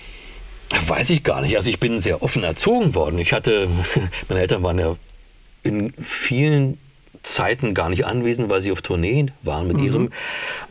[0.87, 1.55] Weiß ich gar nicht.
[1.55, 3.17] Also ich bin sehr offen erzogen worden.
[3.17, 3.69] Ich hatte,
[4.27, 4.97] meine Eltern waren ja
[5.63, 6.77] in vielen
[7.23, 9.83] Zeiten gar nicht anwesend, weil sie auf Tournee waren mit mhm.
[9.83, 10.11] ihrem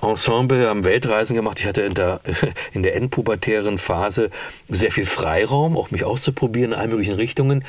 [0.02, 1.60] Ensemble, haben Weltreisen gemacht.
[1.60, 2.20] Ich hatte in der,
[2.72, 4.30] in der endpubertären Phase
[4.68, 7.64] sehr viel Freiraum, auch mich auszuprobieren in allen möglichen Richtungen.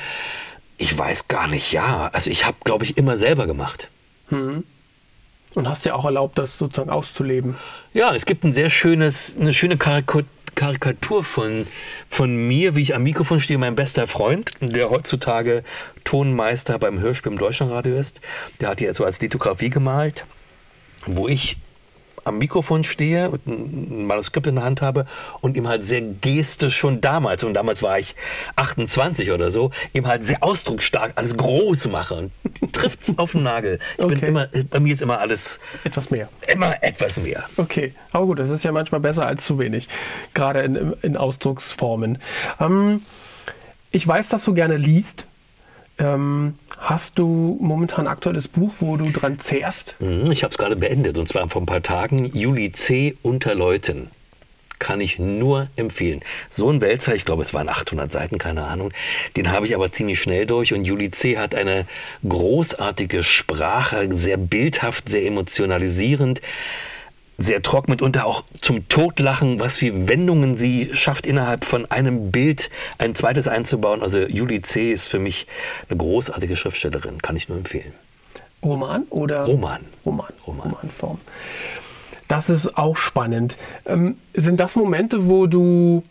[0.78, 2.08] Ich weiß gar nicht, ja.
[2.12, 3.88] Also ich habe, glaube ich, immer selber gemacht.
[4.30, 4.64] Mhm.
[5.54, 7.56] Und hast ja auch erlaubt, das sozusagen auszuleben.
[7.92, 11.66] Ja, es gibt ein sehr schönes, eine schöne Karikatur Karikatur von,
[12.08, 15.64] von mir, wie ich am Mikrofon stehe, mein bester Freund, der heutzutage
[16.04, 18.20] Tonmeister beim Hörspiel im Deutschlandradio ist.
[18.60, 20.24] Der hat hier so als Lithografie gemalt,
[21.06, 21.56] wo ich
[22.24, 25.06] am Mikrofon stehe und ein Manuskript in der Hand habe
[25.40, 28.14] und ihm halt sehr gestisch schon damals, und damals war ich
[28.56, 32.30] 28 oder so, ihm halt sehr ausdrucksstark alles groß mache
[32.60, 33.78] und trifft es auf den Nagel.
[33.98, 34.14] Ich okay.
[34.16, 36.28] bin immer, bei mir ist immer alles etwas mehr.
[36.46, 37.44] Immer etwas mehr.
[37.56, 39.88] Okay, aber gut, das ist ja manchmal besser als zu wenig,
[40.34, 42.18] gerade in, in Ausdrucksformen.
[42.58, 43.02] Ähm,
[43.90, 45.26] ich weiß, dass du gerne liest.
[46.00, 49.94] Ähm, hast du momentan ein aktuelles Buch, wo du dran zehrst?
[50.00, 52.24] Mhm, ich habe es gerade beendet und zwar vor ein paar Tagen.
[52.34, 53.16] Juli C.
[53.22, 54.10] unter Leuten.
[54.78, 56.22] Kann ich nur empfehlen.
[56.50, 58.92] So ein Wälzer, ich glaube, es waren 800 Seiten, keine Ahnung.
[59.36, 60.72] Den habe ich aber ziemlich schnell durch.
[60.72, 61.36] Und Juli C.
[61.36, 61.86] hat eine
[62.26, 66.40] großartige Sprache, sehr bildhaft, sehr emotionalisierend
[67.40, 72.70] sehr trocken, mitunter auch zum Totlachen, was für Wendungen sie schafft, innerhalb von einem Bild
[72.98, 74.02] ein zweites einzubauen.
[74.02, 74.92] Also Julie C.
[74.92, 75.46] ist für mich
[75.88, 77.92] eine großartige Schriftstellerin, kann ich nur empfehlen.
[78.62, 79.44] Roman oder?
[79.44, 79.80] Roman.
[80.04, 80.32] Roman.
[80.46, 80.70] Roman.
[80.70, 81.18] Romanform.
[82.28, 83.56] Das ist auch spannend.
[83.86, 86.04] Ähm, sind das Momente, wo du,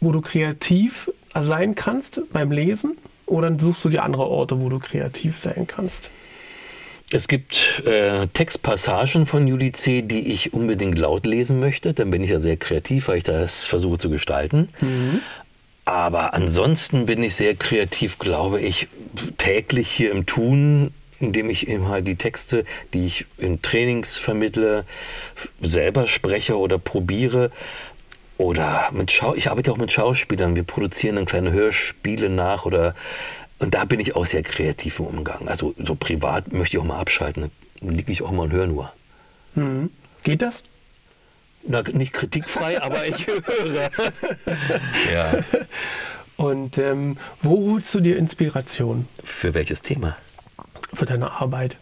[0.00, 2.98] wo du kreativ sein kannst beim Lesen?
[3.26, 6.10] Oder suchst du dir andere Orte, wo du kreativ sein kannst?
[7.12, 11.92] Es gibt äh, Textpassagen von Juli C., die ich unbedingt laut lesen möchte.
[11.92, 14.68] Dann bin ich ja sehr kreativ, weil ich das versuche zu gestalten.
[14.80, 15.20] Mhm.
[15.84, 18.86] Aber ansonsten bin ich sehr kreativ, glaube ich,
[19.38, 24.84] täglich hier im Tun, indem ich eben halt die Texte, die ich in Trainings vermittle,
[25.60, 27.50] selber spreche oder probiere.
[28.38, 30.54] Oder mit Schau ich arbeite auch mit Schauspielern.
[30.54, 32.94] Wir produzieren dann kleine Hörspiele nach oder
[33.60, 35.46] und da bin ich auch sehr kreativ im Umgang.
[35.46, 37.50] Also so privat möchte ich auch mal abschalten.
[37.80, 38.92] Dann liege ich auch mal und höre nur.
[39.54, 39.90] Mhm.
[40.22, 40.62] Geht das?
[41.66, 43.90] Na, nicht kritikfrei, aber ich höre.
[45.12, 45.44] ja.
[46.36, 49.06] Und ähm, wo holst du dir Inspiration?
[49.22, 50.16] Für welches Thema?
[50.94, 51.76] Für deine Arbeit.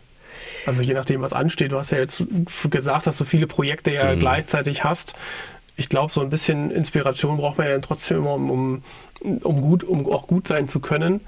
[0.67, 1.71] Also je nachdem, was ansteht.
[1.71, 2.25] Du hast ja jetzt
[2.71, 4.19] gesagt, dass du viele Projekte ja mhm.
[4.19, 5.15] gleichzeitig hast
[5.79, 8.83] ich glaube, so ein bisschen Inspiration braucht man ja trotzdem immer, um, um,
[9.39, 11.21] um, gut, um auch gut sein zu können.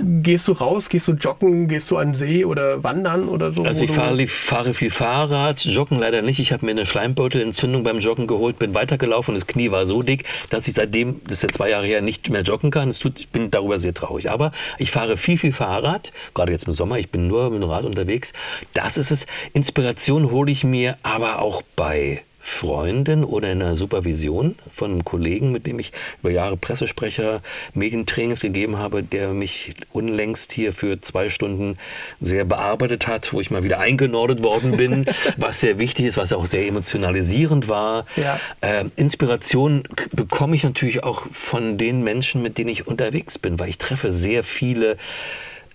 [0.00, 3.62] Gehst du raus, gehst du joggen, gehst du an den See oder wandern oder so?
[3.62, 6.40] Also ich fahre, fahre, viel Fahrrad, joggen leider nicht.
[6.40, 10.24] Ich habe mir eine Schleimbeutelentzündung beim Joggen geholt, bin weitergelaufen, das Knie war so dick,
[10.50, 12.92] dass ich seitdem, das ist ja zwei Jahre her, nicht mehr joggen kann.
[12.92, 14.30] Tut, ich bin darüber sehr traurig.
[14.30, 17.70] Aber ich fahre viel, viel Fahrrad, gerade jetzt im Sommer, ich bin nur mit dem
[17.70, 18.32] Rad unterwegs.
[18.74, 19.26] Das ist es.
[19.52, 25.52] Inspiration hole ich mir aber auch bei Freundin oder in einer Supervision von einem Kollegen,
[25.52, 27.40] mit dem ich über Jahre Pressesprecher,
[27.72, 31.78] Medientrainings gegeben habe, der mich unlängst hier für zwei Stunden
[32.20, 36.32] sehr bearbeitet hat, wo ich mal wieder eingenordet worden bin, was sehr wichtig ist, was
[36.32, 38.06] auch sehr emotionalisierend war.
[38.16, 38.40] Ja.
[38.60, 43.68] Äh, Inspiration bekomme ich natürlich auch von den Menschen, mit denen ich unterwegs bin, weil
[43.68, 44.96] ich treffe sehr viele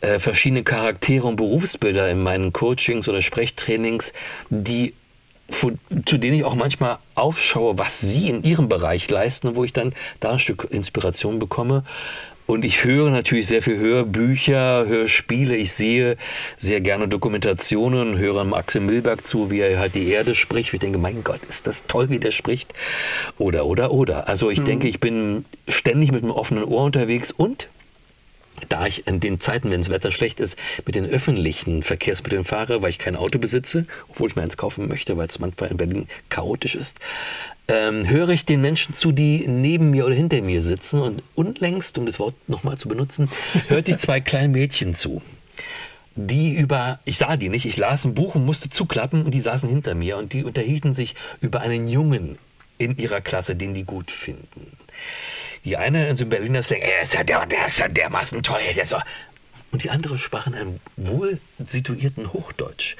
[0.01, 4.13] äh, verschiedene Charaktere und Berufsbilder in meinen Coachings oder Sprechtrainings,
[4.49, 4.93] die
[6.05, 9.93] zu denen ich auch manchmal aufschaue, was sie in ihrem Bereich leisten, wo ich dann
[10.19, 11.83] da ein Stück Inspiration bekomme.
[12.47, 15.57] Und ich höre natürlich sehr viel Hörbücher, Hörspiele.
[15.57, 16.15] Ich sehe
[16.57, 20.73] sehr gerne Dokumentationen, höre Maxim Milberg zu, wie er halt die Erde spricht.
[20.73, 22.73] Ich denke, mein Gott, ist das toll, wie der spricht.
[23.37, 24.29] Oder, oder, oder.
[24.29, 24.65] Also ich mhm.
[24.65, 27.67] denke, ich bin ständig mit einem offenen Ohr unterwegs und
[28.69, 32.81] da ich in den Zeiten, wenn das Wetter schlecht ist, mit den öffentlichen Verkehrsmitteln fahre,
[32.81, 35.77] weil ich kein Auto besitze, obwohl ich mir eins kaufen möchte, weil es manchmal in
[35.77, 36.99] Berlin chaotisch ist,
[37.67, 41.01] ähm, höre ich den Menschen zu, die neben mir oder hinter mir sitzen.
[41.01, 43.29] Und unlängst, um das Wort nochmal zu benutzen,
[43.67, 45.21] hörte ich zwei kleinen Mädchen zu.
[46.15, 49.41] Die über, ich sah die nicht, ich las ein Buch und musste zuklappen und die
[49.41, 52.39] saßen hinter mir und die unterhielten sich über einen Jungen
[52.79, 54.77] in ihrer Klasse, den die gut finden.
[55.65, 58.41] Die eine in so einem Berliner Slang, er ist ja der, der ist ja dermaßen
[58.43, 58.97] toll, der so.
[59.71, 62.95] Und die andere sprach in einem wohl situierten Hochdeutsch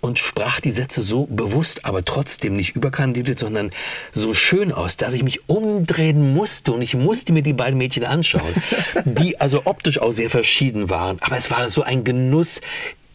[0.00, 3.72] und sprach die Sätze so bewusst, aber trotzdem nicht überkandidelt, sondern
[4.12, 8.04] so schön aus, dass ich mich umdrehen musste und ich musste mir die beiden Mädchen
[8.04, 8.54] anschauen,
[9.04, 11.18] die also optisch auch sehr verschieden waren.
[11.20, 12.60] Aber es war so ein Genuss,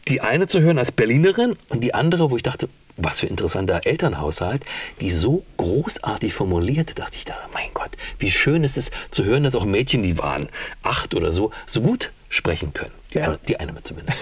[0.07, 3.32] die eine zu hören als Berlinerin und die andere, wo ich dachte, was für ein
[3.32, 4.63] interessanter Elternhaushalt,
[4.99, 9.43] die so großartig formuliert, dachte ich da, mein Gott, wie schön ist es zu hören,
[9.43, 10.49] dass auch Mädchen, die waren
[10.84, 12.91] acht oder so, so gut sprechen können.
[13.13, 13.25] Die, ja.
[13.25, 14.19] eine, die eine zumindest.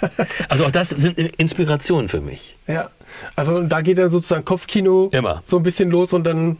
[0.48, 2.56] also auch das sind Inspirationen für mich.
[2.66, 2.90] Ja,
[3.36, 5.42] also da geht dann sozusagen Kopfkino Immer.
[5.46, 6.58] so ein bisschen los und dann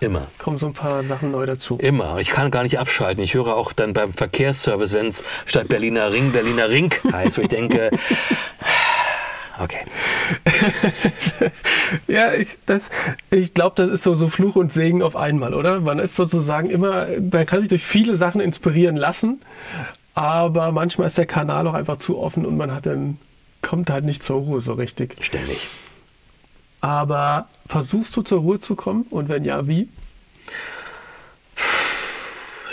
[0.00, 0.26] Immer.
[0.38, 1.78] Kommen so ein paar Sachen neu dazu.
[1.78, 2.18] Immer.
[2.18, 3.22] Ich kann gar nicht abschalten.
[3.22, 7.42] Ich höre auch dann beim Verkehrsservice, wenn es statt Berliner Ring Berliner Ring heißt, wo
[7.42, 7.90] ich denke,
[9.58, 9.84] okay.
[12.08, 12.58] ja, ich,
[13.30, 15.80] ich glaube, das ist so, so Fluch und Segen auf einmal, oder?
[15.80, 19.40] Man ist sozusagen immer, man kann sich durch viele Sachen inspirieren lassen,
[20.14, 23.18] aber manchmal ist der Kanal auch einfach zu offen und man hat dann,
[23.62, 25.16] kommt halt nicht zur Ruhe so richtig.
[25.24, 25.66] Ständig.
[26.80, 29.88] Aber versuchst du zur Ruhe zu kommen und wenn ja, wie?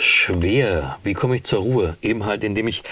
[0.04, 0.98] Schwer.
[1.02, 1.96] Wie komme ich zur Ruhe?
[2.02, 2.82] Eben halt, indem ich,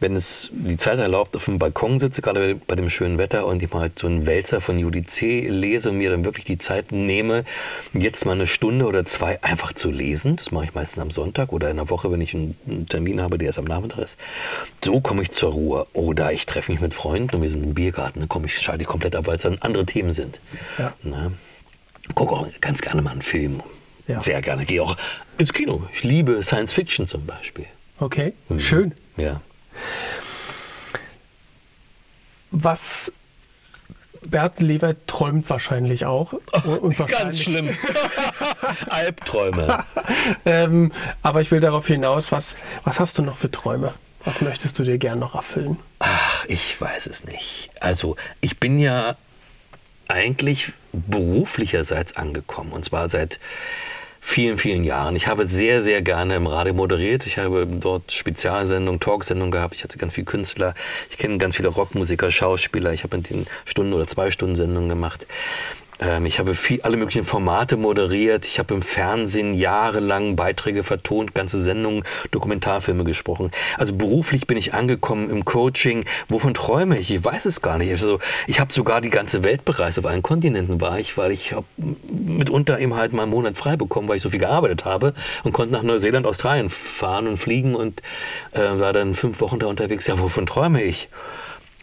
[0.00, 3.62] wenn es die Zeit erlaubt, auf dem Balkon sitze, gerade bei dem schönen Wetter und
[3.62, 6.92] ich mal halt so einen Wälzer von Judice lese und mir dann wirklich die Zeit
[6.92, 7.44] nehme,
[7.92, 10.36] jetzt mal eine Stunde oder zwei einfach zu lesen.
[10.36, 13.38] Das mache ich meistens am Sonntag oder in der Woche, wenn ich einen Termin habe,
[13.38, 14.18] der erst am Nachmittag ist.
[14.84, 15.86] So komme ich zur Ruhe.
[15.92, 18.20] Oder ich treffe mich mit Freunden und wir sind im Biergarten.
[18.20, 20.40] Dann komme ich, schalte ich komplett ab, weil es dann andere Themen sind.
[20.78, 20.94] Ja.
[21.02, 21.32] Na?
[22.14, 23.62] Gucke auch ganz gerne mal einen Film
[24.08, 24.22] ja.
[24.22, 24.64] Sehr gerne.
[24.64, 24.96] Gehe auch
[25.38, 25.88] ins Kino.
[25.94, 27.66] Ich liebe Science Fiction zum Beispiel.
[28.00, 28.60] Okay, mhm.
[28.60, 28.92] schön.
[29.16, 29.40] Ja.
[32.50, 33.12] Was
[34.22, 36.32] Bert Lever träumt wahrscheinlich auch.
[36.64, 37.76] Und wahrscheinlich Ganz schlimm.
[38.88, 39.84] Albträume.
[40.44, 43.94] ähm, aber ich will darauf hinaus, was, was hast du noch für Träume?
[44.24, 45.78] Was möchtest du dir gern noch erfüllen?
[46.00, 47.70] Ach, ich weiß es nicht.
[47.80, 49.16] Also, ich bin ja
[50.08, 52.72] eigentlich beruflicherseits angekommen.
[52.72, 53.38] Und zwar seit
[54.28, 55.16] vielen, vielen Jahren.
[55.16, 57.26] Ich habe sehr, sehr gerne im Radio moderiert.
[57.26, 59.74] Ich habe dort Spezialsendungen, Talksendungen gehabt.
[59.74, 60.74] Ich hatte ganz viele Künstler.
[61.10, 62.92] Ich kenne ganz viele Rockmusiker, Schauspieler.
[62.92, 65.26] Ich habe mit den Stunden- oder zwei Stunden Sendungen gemacht.
[66.00, 68.46] Ähm, ich habe viel, alle möglichen Formate moderiert.
[68.46, 73.50] Ich habe im Fernsehen jahrelang Beiträge vertont, ganze Sendungen, Dokumentarfilme gesprochen.
[73.76, 76.04] Also beruflich bin ich angekommen im Coaching.
[76.28, 77.10] Wovon träume ich?
[77.10, 77.90] Ich weiß es gar nicht.
[77.90, 79.98] Also ich habe sogar die ganze Welt bereist.
[79.98, 84.08] Auf allen Kontinenten war ich, weil ich mitunter eben halt mal einen Monat frei bekommen,
[84.08, 88.02] weil ich so viel gearbeitet habe und konnte nach Neuseeland, Australien fahren und fliegen und
[88.52, 90.06] äh, war dann fünf Wochen da unterwegs.
[90.06, 91.08] Ja, wovon träume ich?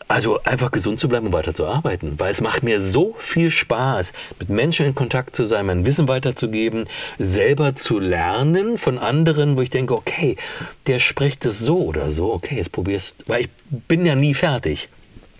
[0.08, 3.50] Also einfach gesund zu bleiben und weiter zu arbeiten, weil es macht mir so viel
[3.50, 6.88] Spaß, mit Menschen in Kontakt zu sein, mein Wissen weiterzugeben,
[7.18, 10.38] selber zu lernen von anderen, wo ich denke, okay,
[10.86, 13.50] der spricht es so oder so, okay, jetzt probierst, weil ich
[13.88, 14.90] bin ja nie fertig.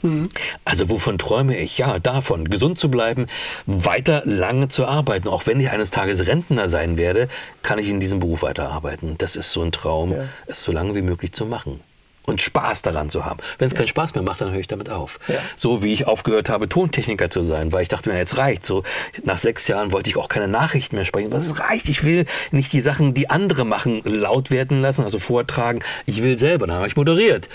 [0.02, 0.30] Mhm.
[0.64, 1.78] Also wovon träume ich?
[1.78, 3.28] Ja, davon, gesund zu bleiben,
[3.68, 5.28] weiter lange zu arbeiten.
[5.28, 7.30] Auch wenn ich eines Tages Rentner sein werde,
[7.62, 9.16] kann ich in diesem Beruf weiterarbeiten.
[9.20, 10.26] Das ist so ein Traum, ja.
[10.48, 11.82] es so lange wie möglich zu machen
[12.26, 13.40] und Spaß daran zu haben.
[13.58, 13.78] Wenn es ja.
[13.78, 15.20] keinen Spaß mehr macht, dann höre ich damit auf.
[15.28, 15.40] Ja.
[15.58, 18.66] So wie ich aufgehört habe, Tontechniker zu sein, weil ich dachte mir, jetzt reicht.
[18.66, 18.84] So
[19.24, 21.32] nach sechs Jahren wollte ich auch keine Nachrichten mehr sprechen.
[21.32, 21.90] Das reicht.
[21.90, 25.82] Ich will nicht die Sachen, die andere machen, laut werden lassen, also vortragen.
[26.06, 26.68] Ich will selber.
[26.68, 27.50] Dann habe ich moderiert.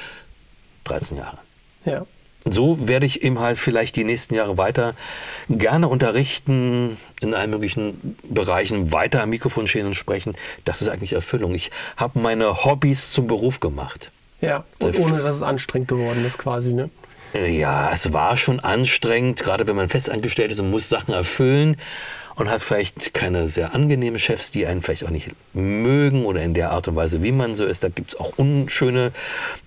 [0.85, 1.39] 13 Jahre.
[1.85, 2.07] Ja.
[2.45, 4.95] So werde ich eben halt vielleicht die nächsten Jahre weiter
[5.51, 10.35] gerne unterrichten, in allen möglichen Bereichen weiter am Mikrofon stehen und sprechen.
[10.65, 11.55] Das ist eigentlich Erfüllung.
[11.55, 14.11] Ich habe meine Hobbys zum Beruf gemacht.
[14.41, 16.91] Ja, und ohne dass es anstrengend geworden ist quasi, ne?
[17.35, 21.77] Ja, es war schon anstrengend, gerade wenn man festangestellt ist und muss Sachen erfüllen
[22.35, 26.55] und hat vielleicht keine sehr angenehmen Chefs, die einen vielleicht auch nicht mögen oder in
[26.55, 27.85] der Art und Weise, wie man so ist.
[27.85, 29.13] Da gibt es auch unschöne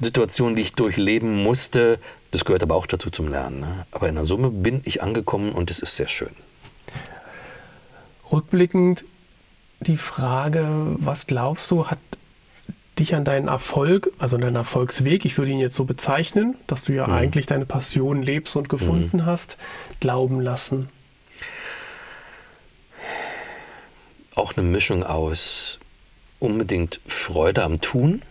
[0.01, 1.99] Situationen, die ich durchleben musste.
[2.31, 3.59] Das gehört aber auch dazu zum Lernen.
[3.61, 3.85] Ne?
[3.91, 6.31] Aber in der Summe bin ich angekommen und es ist sehr schön.
[8.31, 9.05] Rückblickend
[9.81, 11.99] die Frage, was glaubst du, hat
[12.99, 16.93] dich an deinen Erfolg, also deinen Erfolgsweg, ich würde ihn jetzt so bezeichnen, dass du
[16.93, 17.13] ja mhm.
[17.13, 19.25] eigentlich deine Passion lebst und gefunden mhm.
[19.25, 19.57] hast,
[19.99, 20.89] glauben lassen?
[24.35, 25.79] Auch eine Mischung aus
[26.39, 28.21] unbedingt Freude am Tun,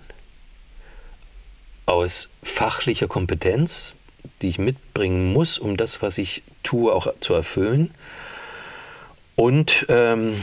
[1.86, 3.96] aus fachlicher Kompetenz,
[4.40, 7.92] die ich mitbringen muss, um das, was ich tue, auch zu erfüllen.
[9.34, 10.42] Und ähm,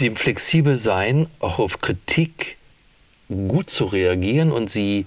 [0.00, 2.56] dem flexibel sein, auch auf Kritik
[3.28, 5.06] gut zu reagieren und sie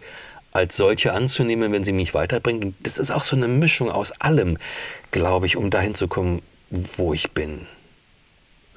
[0.51, 2.75] als solche anzunehmen, wenn sie mich weiterbringt.
[2.83, 4.57] Das ist auch so eine Mischung aus allem,
[5.11, 7.67] glaube ich, um dahin zu kommen, wo ich bin.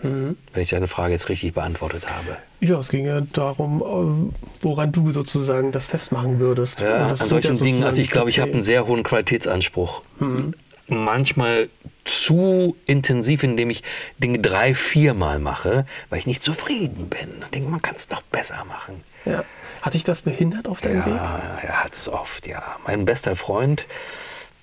[0.03, 0.37] Mhm.
[0.53, 2.37] Wenn ich deine Frage jetzt richtig beantwortet habe.
[2.61, 6.81] Ja, es ging ja darum, äh, woran du sozusagen das festmachen würdest.
[6.81, 10.03] Ja, an solchen ja Dingen, also ich glaube, ich habe einen sehr hohen Qualitätsanspruch.
[10.18, 10.55] Mhm.
[10.93, 11.69] Manchmal
[12.05, 13.83] zu intensiv, indem ich
[14.19, 17.43] Dinge drei, viermal mache, weil ich nicht zufrieden bin.
[17.43, 19.03] Ich denke, man kann es doch besser machen.
[19.25, 19.45] Ja.
[19.83, 21.15] Hat dich das behindert auf deinem ja, Weg?
[21.15, 22.63] Ja, er hat es oft, ja.
[22.87, 23.87] Mein bester Freund,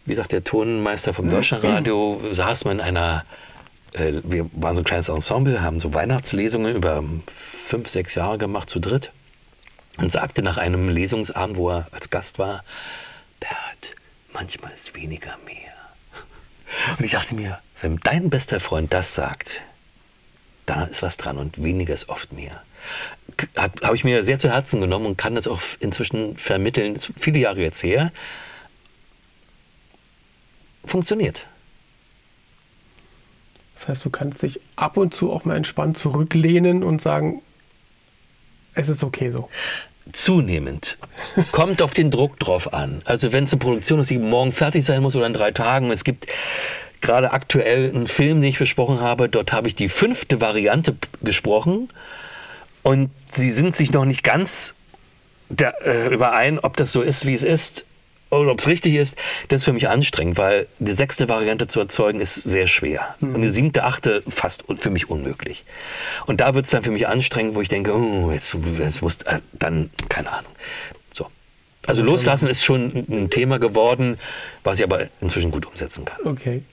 [0.06, 2.34] wie gesagt, der Tonmeister vom Deutschlandradio, mhm.
[2.34, 3.26] saß mal in einer,
[3.94, 7.04] äh, wir waren so ein kleines Ensemble, haben so Weihnachtslesungen über
[7.68, 9.12] fünf, sechs Jahre gemacht, zu dritt.
[9.98, 12.64] Und sagte nach einem Lesungsabend, wo er als Gast war,
[13.42, 13.96] Bert,
[14.32, 15.69] manchmal ist weniger mehr.
[16.98, 19.62] Und ich dachte mir, wenn dein bester Freund das sagt,
[20.66, 22.62] dann ist was dran und weniger ist oft mehr.
[23.56, 26.96] Habe ich mir sehr zu Herzen genommen und kann das auch inzwischen vermitteln.
[26.96, 28.12] Ist viele Jahre jetzt her.
[30.86, 31.46] Funktioniert.
[33.76, 37.42] Das heißt, du kannst dich ab und zu auch mal entspannt zurücklehnen und sagen,
[38.74, 39.50] es ist okay so
[40.14, 40.98] zunehmend.
[41.52, 43.02] Kommt auf den Druck drauf an.
[43.06, 45.92] Also wenn es eine Produktion ist, die morgen fertig sein muss oder in drei Tagen.
[45.92, 46.28] Es gibt
[47.02, 49.30] gerade aktuell einen Film, den ich besprochen habe.
[49.30, 51.90] Dort habe ich die fünfte Variante gesprochen.
[52.84, 54.74] Und sie sind sich noch nicht ganz
[55.50, 57.86] der, äh, überein, ob das so ist, wie es ist
[58.30, 59.16] oder ob es richtig ist,
[59.48, 63.16] das ist für mich anstrengend, weil die sechste Variante zu erzeugen ist sehr schwer.
[63.20, 63.36] Mhm.
[63.36, 65.66] Und die siebte, achte fast für mich unmöglich.
[66.28, 69.18] Und da wird es dann für mich anstrengend, wo ich denke, oh, jetzt, jetzt muss
[69.24, 70.52] äh, dann, keine Ahnung.
[71.14, 71.28] So.
[71.88, 74.20] Also loslassen ist schon ein Thema geworden,
[74.64, 76.20] was ich aber inzwischen gut umsetzen kann.
[76.26, 76.64] Okay.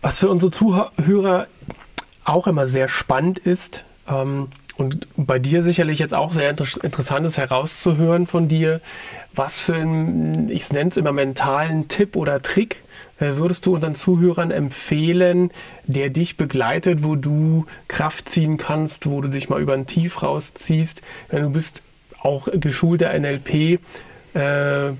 [0.00, 1.46] Was für unsere Zuhörer
[2.24, 7.26] auch immer sehr spannend ist, ähm, und bei dir sicherlich jetzt auch sehr inter interessant
[7.26, 8.80] ist herauszuhören von dir,
[9.34, 12.82] was für einen, ich nenne es immer mentalen Tipp oder Trick
[13.18, 15.50] äh, würdest du unseren Zuhörern empfehlen,
[15.86, 20.22] der dich begleitet, wo du Kraft ziehen kannst, wo du dich mal über ein Tief
[20.22, 21.00] rausziehst?
[21.30, 21.82] Wenn du bist
[22.20, 23.78] auch geschulter NLP,
[24.34, 24.92] äh,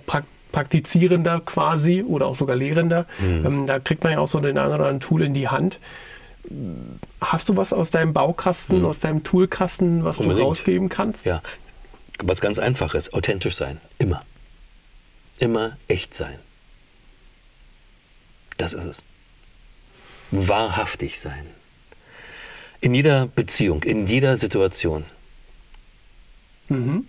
[0.52, 3.04] Praktizierender quasi oder auch sogar Lehrender.
[3.18, 3.46] Mhm.
[3.46, 5.78] Ähm, da kriegt man ja auch so den einen oder anderen Tool in die Hand.
[7.20, 8.84] Hast du was aus deinem Baukasten, mhm.
[8.84, 10.40] aus deinem Toolkasten, was Unbedingt.
[10.40, 11.24] du rausgeben kannst?
[11.24, 11.42] Ja,
[12.18, 13.80] was ganz Einfaches, authentisch sein.
[13.98, 14.24] Immer.
[15.38, 16.38] Immer echt sein.
[18.56, 19.02] Das ist es.
[20.30, 21.46] Wahrhaftig sein.
[22.80, 25.04] In jeder Beziehung, in jeder Situation.
[26.68, 27.06] Mhm.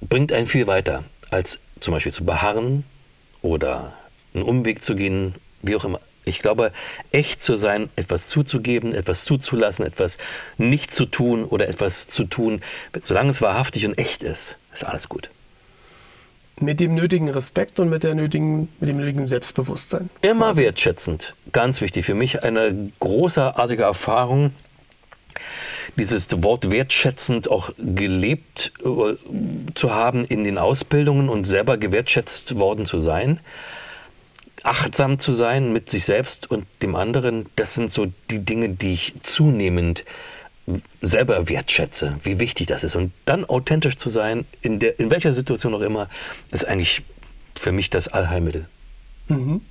[0.00, 2.84] Bringt einen viel weiter, als zum Beispiel zu beharren
[3.42, 3.94] oder
[4.34, 6.00] einen Umweg zu gehen, wie auch immer.
[6.24, 6.72] Ich glaube,
[7.10, 10.18] echt zu sein, etwas zuzugeben, etwas zuzulassen, etwas
[10.58, 12.60] nicht zu tun oder etwas zu tun,
[13.02, 15.30] solange es wahrhaftig und echt ist, ist alles gut.
[16.60, 20.10] Mit dem nötigen Respekt und mit, der nötigen, mit dem nötigen Selbstbewusstsein.
[20.22, 21.34] Immer wertschätzend.
[21.52, 22.04] Ganz wichtig.
[22.04, 24.52] Für mich eine großartige Erfahrung,
[25.96, 29.14] dieses Wort wertschätzend auch gelebt äh,
[29.74, 33.40] zu haben in den Ausbildungen und selber gewertschätzt worden zu sein.
[34.62, 38.94] Achtsam zu sein mit sich selbst und dem anderen, das sind so die Dinge, die
[38.94, 40.04] ich zunehmend
[41.00, 42.94] selber wertschätze, wie wichtig das ist.
[42.94, 46.08] Und dann authentisch zu sein, in, der, in welcher Situation auch immer,
[46.50, 47.02] ist eigentlich
[47.58, 48.66] für mich das Allheilmittel.
[49.28, 49.62] Mhm.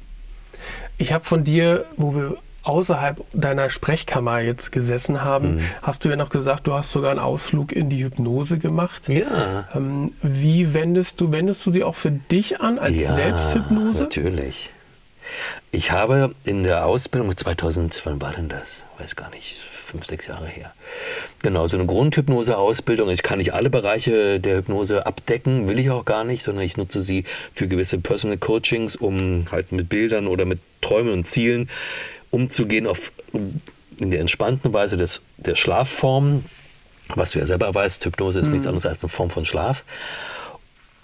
[0.97, 5.61] Ich habe von dir, wo wir außerhalb deiner Sprechkammer jetzt gesessen haben, mhm.
[5.81, 9.07] hast du ja noch gesagt, du hast sogar einen Ausflug in die Hypnose gemacht.
[9.07, 9.69] Ja.
[9.73, 14.03] Ähm, wie wendest du, wendest du sie auch für dich an als ja, Selbsthypnose?
[14.03, 14.69] Natürlich.
[15.71, 18.78] Ich habe in der Ausbildung 2000, wann war denn das?
[18.97, 20.73] Weiß gar nicht, fünf, sechs Jahre her.
[21.41, 23.09] Genau, so eine Grundhypnose-Ausbildung.
[23.09, 26.78] Ich kann nicht alle Bereiche der Hypnose abdecken, will ich auch gar nicht, sondern ich
[26.78, 31.69] nutze sie für gewisse Personal Coachings, um halt mit Bildern oder mit Träumen und Zielen
[32.32, 33.11] umzugehen auf
[33.99, 36.43] in der entspannten Weise des, der Schlafform,
[37.15, 38.53] was du ja selber weißt, Hypnose ist mhm.
[38.53, 39.84] nichts anderes als eine Form von Schlaf.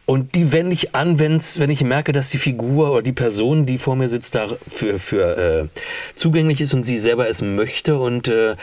[0.05, 3.65] Und die wende ich an, wenn's, wenn ich merke, dass die Figur oder die Person,
[3.65, 5.79] die vor mir sitzt, da für, für äh,
[6.17, 8.55] zugänglich ist und sie selber es möchte und äh,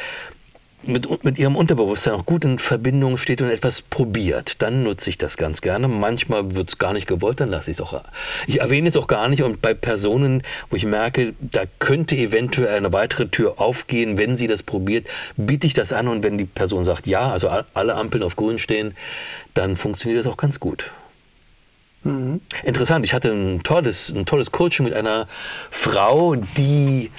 [0.82, 5.18] mit, mit ihrem Unterbewusstsein auch gut in Verbindung steht und etwas probiert, dann nutze ich
[5.18, 5.88] das ganz gerne.
[5.88, 8.02] Manchmal wird es gar nicht gewollt, dann lasse ich es auch.
[8.46, 12.76] Ich erwähne es auch gar nicht und bei Personen, wo ich merke, da könnte eventuell
[12.76, 16.44] eine weitere Tür aufgehen, wenn sie das probiert, biete ich das an und wenn die
[16.44, 18.94] Person sagt ja, also alle Ampeln auf grün stehen,
[19.54, 20.90] dann funktioniert das auch ganz gut.
[22.04, 22.40] Mhm.
[22.64, 25.28] Interessant, ich hatte ein tolles, ein tolles Coaching mit einer
[25.70, 27.10] Frau, die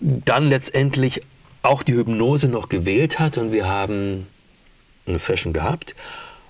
[0.00, 1.22] dann letztendlich
[1.62, 4.26] auch die Hypnose noch gewählt hat und wir haben
[5.06, 5.94] eine Session gehabt.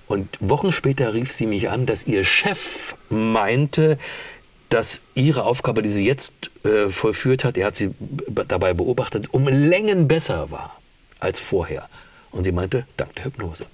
[0.07, 3.99] Und Wochen später rief sie mich an, dass ihr Chef meinte,
[4.69, 7.95] dass ihre Aufgabe, die sie jetzt äh, vollführt hat, er hat sie
[8.49, 10.79] dabei beobachtet, um Längen besser war
[11.21, 11.89] als vorher.
[12.31, 13.67] Und sie meinte, dank der Hypnose.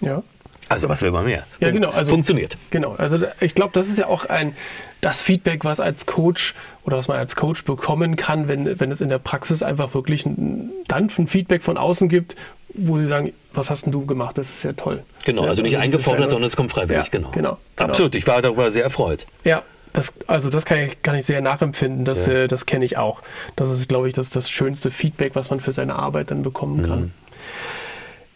[0.00, 0.22] Ja.
[0.68, 1.44] Also was will man mehr?
[1.60, 1.90] Ja, genau.
[1.90, 2.56] Also, Funktioniert.
[2.70, 2.94] Genau.
[2.98, 4.56] Also ich glaube, das ist ja auch ein
[5.00, 6.54] das Feedback, was als Coach
[6.84, 10.26] oder was man als Coach bekommen kann, wenn, wenn es in der Praxis einfach wirklich
[10.26, 12.34] ein, dann ein Feedback von außen gibt,
[12.74, 14.38] wo sie sagen, was hast denn du gemacht?
[14.38, 15.02] Das ist ja toll.
[15.24, 17.06] Genau, also nicht eingefordert, sondern es kommt freiwillig.
[17.06, 17.30] Ja, genau.
[17.30, 17.58] genau.
[17.76, 17.88] genau.
[17.90, 18.14] Absolut.
[18.14, 19.26] Ich war darüber sehr erfreut.
[19.44, 19.62] Ja.
[19.92, 22.32] Das, also das kann ich, kann ich sehr nachempfinden, das, ja.
[22.34, 23.22] äh, das kenne ich auch.
[23.54, 26.86] Das ist, glaube ich, das, das schönste Feedback, was man für seine Arbeit dann bekommen
[26.86, 27.12] kann.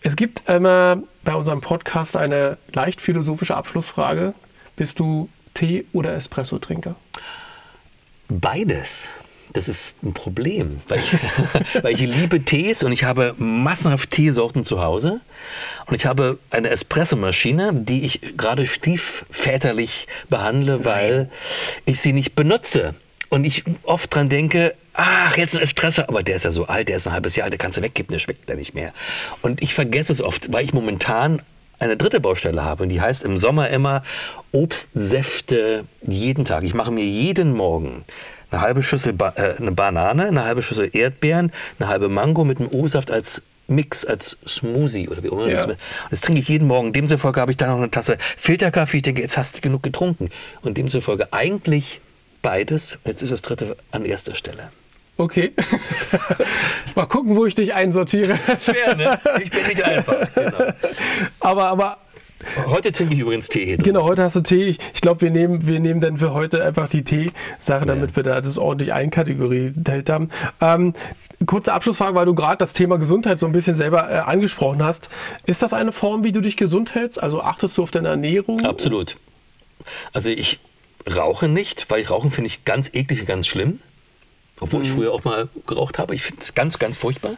[0.03, 4.33] Es gibt immer bei unserem Podcast eine leicht philosophische Abschlussfrage.
[4.77, 6.95] Bist du Tee- oder Espresso-Trinker?
[8.29, 9.09] Beides.
[9.53, 11.13] Das ist ein Problem, weil ich,
[11.83, 15.21] weil ich liebe Tees und ich habe massenhaft Teesorten zu Hause.
[15.87, 21.31] Und ich habe eine Espressomaschine, die ich gerade stiefväterlich behandle, weil
[21.85, 22.95] ich sie nicht benutze.
[23.31, 26.89] Und ich oft dran denke, ach, jetzt ein Espresso, aber der ist ja so alt,
[26.89, 28.93] der ist ein halbes Jahr alt, der kannst du wegkippen, der schmeckt ja nicht mehr.
[29.41, 31.41] Und ich vergesse es oft, weil ich momentan
[31.79, 34.03] eine dritte Baustelle habe und die heißt im Sommer immer
[34.53, 36.65] Obstsäfte jeden Tag.
[36.65, 38.05] Ich mache mir jeden Morgen
[38.51, 42.59] eine halbe Schüssel ba äh, eine Banane, eine halbe Schüssel Erdbeeren, eine halbe Mango mit
[42.59, 45.49] einem O-Saft als Mix, als Smoothie oder wie auch immer.
[45.49, 45.65] Ja.
[45.65, 45.77] Das,
[46.11, 46.93] das trinke ich jeden Morgen.
[46.93, 48.99] Demzufolge habe ich dann noch eine Tasse Filterkaffee.
[48.99, 50.29] Ich denke, jetzt hast du genug getrunken.
[50.63, 52.01] Und demzufolge eigentlich
[52.43, 52.99] beides.
[53.05, 54.71] Jetzt ist das dritte an erster Stelle.
[55.17, 55.53] Okay.
[56.95, 58.39] Mal gucken, wo ich dich einsortiere.
[58.63, 59.21] Schwer, ne?
[59.43, 60.27] Ich bin nicht einfach.
[60.35, 60.73] Genau.
[61.41, 61.99] Aber, aber
[62.67, 63.77] Heute trinke ich übrigens Tee.
[63.77, 64.77] Genau, heute hast du Tee.
[64.95, 68.17] Ich glaube, wir nehmen, wir nehmen dann für heute einfach die Tee-Sache, damit ja.
[68.17, 70.31] wir da das ordentlich einkategoriert haben.
[70.61, 70.95] Ähm,
[71.47, 75.11] kurze Abschlussfrage, weil du gerade das Thema Gesundheit so ein bisschen selber äh, angesprochen hast.
[75.45, 77.23] Ist das eine Form, wie du dich gesund hältst?
[77.23, 78.65] Also achtest du auf deine Ernährung?
[78.65, 79.17] Absolut.
[80.13, 80.61] Also ich
[81.07, 83.81] rauche nicht, weil ich Rauchen finde ich ganz eklig und ganz schlimm.
[84.61, 84.87] Obwohl mhm.
[84.87, 86.15] ich früher auch mal geraucht habe.
[86.15, 87.37] Ich finde es ganz, ganz furchtbar.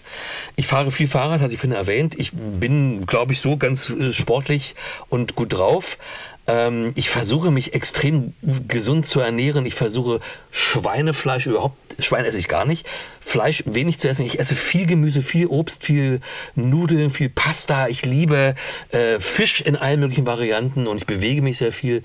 [0.57, 2.17] Ich fahre viel Fahrrad, hatte ich vorhin erwähnt.
[2.19, 4.75] Ich bin, glaube ich, so ganz äh, sportlich
[5.09, 5.99] und gut drauf.
[6.47, 8.35] Ähm, ich versuche mich extrem
[8.67, 9.65] gesund zu ernähren.
[9.67, 12.87] Ich versuche Schweinefleisch überhaupt, Schwein esse ich gar nicht,
[13.21, 14.27] Fleisch wenig zu essen.
[14.27, 16.21] Ich esse viel Gemüse, viel Obst, viel
[16.57, 17.87] Nudeln, viel Pasta.
[17.87, 18.57] Ich liebe
[18.91, 22.03] äh, Fisch in allen möglichen Varianten und ich bewege mich sehr viel.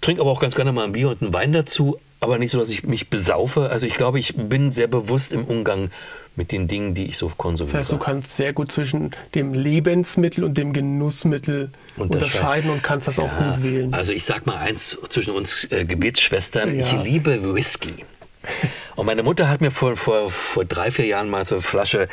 [0.00, 2.58] Trinke aber auch ganz gerne mal ein Bier und einen Wein dazu aber nicht so,
[2.58, 3.70] dass ich mich besaufe.
[3.70, 5.90] Also ich glaube, ich bin sehr bewusst im Umgang
[6.34, 7.78] mit den Dingen, die ich so konsumiere.
[7.78, 13.08] Das heißt, du kannst sehr gut zwischen dem Lebensmittel und dem Genussmittel unterscheiden und kannst
[13.08, 13.94] das ja, auch gut wählen.
[13.94, 16.86] Also ich sag mal eins zwischen uns äh, Gebetsschwestern, ja.
[16.86, 18.04] ich liebe Whisky.
[18.94, 22.08] Und meine Mutter hat mir vor, vor, vor drei, vier Jahren mal so eine Flasche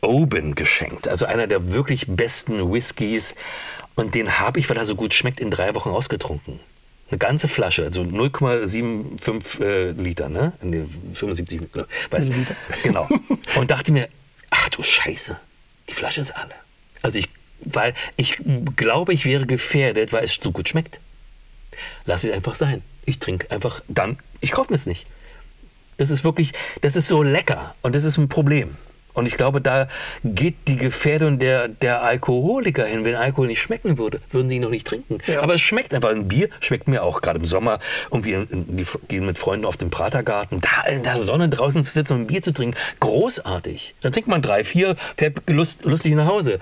[0.00, 1.08] Oben geschenkt.
[1.08, 3.34] Also einer der wirklich besten Whiskys.
[3.96, 6.60] Und den habe ich, weil er so gut schmeckt, in drei Wochen ausgetrunken.
[7.10, 10.52] Eine ganze Flasche, also 0,75 äh, Liter, ne?
[11.14, 11.86] 75 ne?
[12.10, 12.54] weißt, Liter.
[12.82, 13.08] Genau.
[13.56, 14.08] Und dachte mir,
[14.50, 15.36] ach du Scheiße,
[15.88, 16.54] die Flasche ist alle.
[17.00, 17.28] Also ich,
[17.60, 18.38] weil ich
[18.76, 21.00] glaube, ich wäre gefährdet, weil es so gut schmeckt.
[22.04, 22.82] Lass es einfach sein.
[23.06, 25.06] Ich trinke einfach dann, ich kaufe mir es nicht.
[25.96, 26.52] Das ist wirklich,
[26.82, 28.76] das ist so lecker und das ist ein Problem.
[29.18, 29.88] Und ich glaube, da
[30.24, 33.04] geht die Gefährdung der, der Alkoholiker hin.
[33.04, 35.18] Wenn Alkohol nicht schmecken würde, würden sie ihn noch nicht trinken.
[35.26, 35.40] Ja.
[35.40, 36.10] Aber es schmeckt einfach.
[36.10, 37.80] Ein Bier schmeckt mir auch gerade im Sommer.
[38.10, 42.14] Irgendwie wir gehen mit Freunden auf den Pratergarten, da in der Sonne draußen zu sitzen
[42.14, 42.76] und ein Bier zu trinken.
[43.00, 43.94] Großartig.
[44.00, 46.60] Dann trinkt man drei, vier, fährt lust, lustig nach Hause.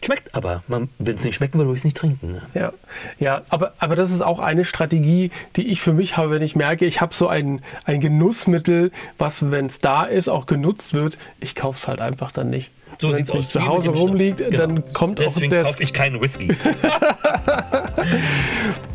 [0.00, 0.62] Schmeckt aber.
[0.68, 2.32] Wenn es nicht schmecken würde, würde ich es nicht trinken.
[2.32, 2.42] Ne?
[2.54, 2.72] Ja,
[3.18, 6.54] ja aber, aber das ist auch eine Strategie, die ich für mich habe, wenn ich
[6.54, 11.18] merke, ich habe so ein, ein Genussmittel, was, wenn es da ist, auch genutzt wird,
[11.40, 12.70] ich kaufe es halt einfach dann nicht.
[13.00, 14.56] So wenn es nicht zu Hause rumliegt, genau.
[14.56, 15.62] dann kommt Deswegen auch der.
[15.64, 16.48] kaufe ich keinen Whisky.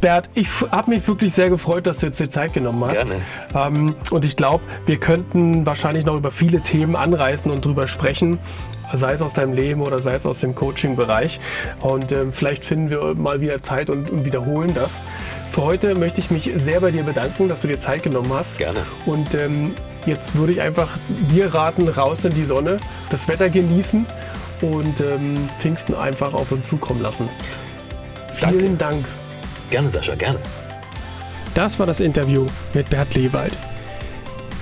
[0.02, 3.08] Bert, ich habe mich wirklich sehr gefreut, dass du jetzt die Zeit genommen hast.
[3.08, 3.22] Gerne.
[3.56, 8.40] Ähm, und ich glaube, wir könnten wahrscheinlich noch über viele Themen anreißen und drüber sprechen
[8.94, 11.40] sei es aus deinem Leben oder sei es aus dem Coaching-Bereich.
[11.82, 14.92] Und ähm, vielleicht finden wir mal wieder Zeit und, und, wiederholen das.
[15.52, 18.58] Für heute möchte ich mich sehr bei dir bedanken, dass du dir Zeit genommen hast.
[18.58, 18.80] Gerne.
[19.06, 19.74] Und ähm,
[20.06, 20.98] jetzt würde ich einfach
[21.30, 22.80] dir raten, raus in die Sonne,
[23.10, 24.06] das Wetter genießen
[24.62, 27.30] und ähm, Pfingsten einfach auf uns zukommen lassen.
[28.40, 28.60] Danke.
[28.60, 29.06] Vielen Dank.
[29.70, 30.40] Gerne, Sascha, gerne.
[31.56, 33.54] Das war das Interview mit Bert Lewald.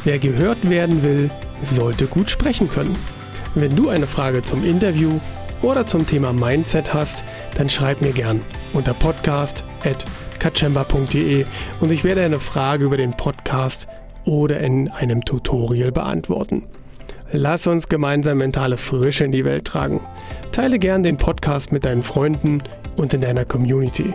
[0.04, 1.30] Wer gehört werden will,
[1.62, 2.98] sollte gut sprechen können.
[3.54, 5.20] Wenn du eine Frage zum Interview
[5.62, 7.26] oder zum Thema Mindset hast,
[7.56, 8.40] dann schreib mir gern
[8.72, 11.44] unter podcast.kachemba.de
[11.82, 13.90] und ich werde eine Frage über den Podcast
[14.24, 16.64] oder in einem Tutorial beantworten.
[17.34, 20.00] Lass uns gemeinsam mentale Frische in die Welt tragen.
[20.54, 22.64] Teile gern den Podcast mit deinen Freunden
[22.96, 24.14] und in deiner Community.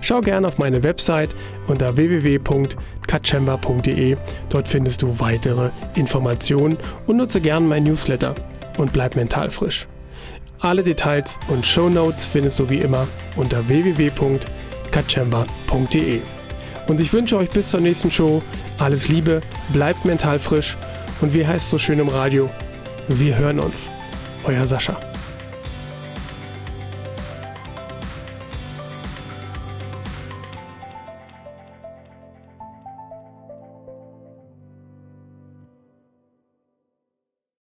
[0.00, 1.34] Schau gern auf meine Website
[1.66, 4.16] unter www.kachemba.de.
[4.48, 6.78] Dort findest du weitere Informationen
[7.08, 8.36] und nutze gern mein Newsletter
[8.76, 9.86] und bleib mental frisch.
[10.60, 13.06] Alle Details und Show Notes findest du wie immer
[13.36, 16.20] unter www.kachemba.de.
[16.88, 18.40] Und ich wünsche euch bis zur nächsten Show
[18.78, 19.40] alles Liebe,
[19.72, 20.76] bleibt mental frisch
[21.20, 22.48] und wie heißt es so schön im Radio,
[23.08, 23.88] wir hören uns.
[24.44, 25.15] Euer Sascha.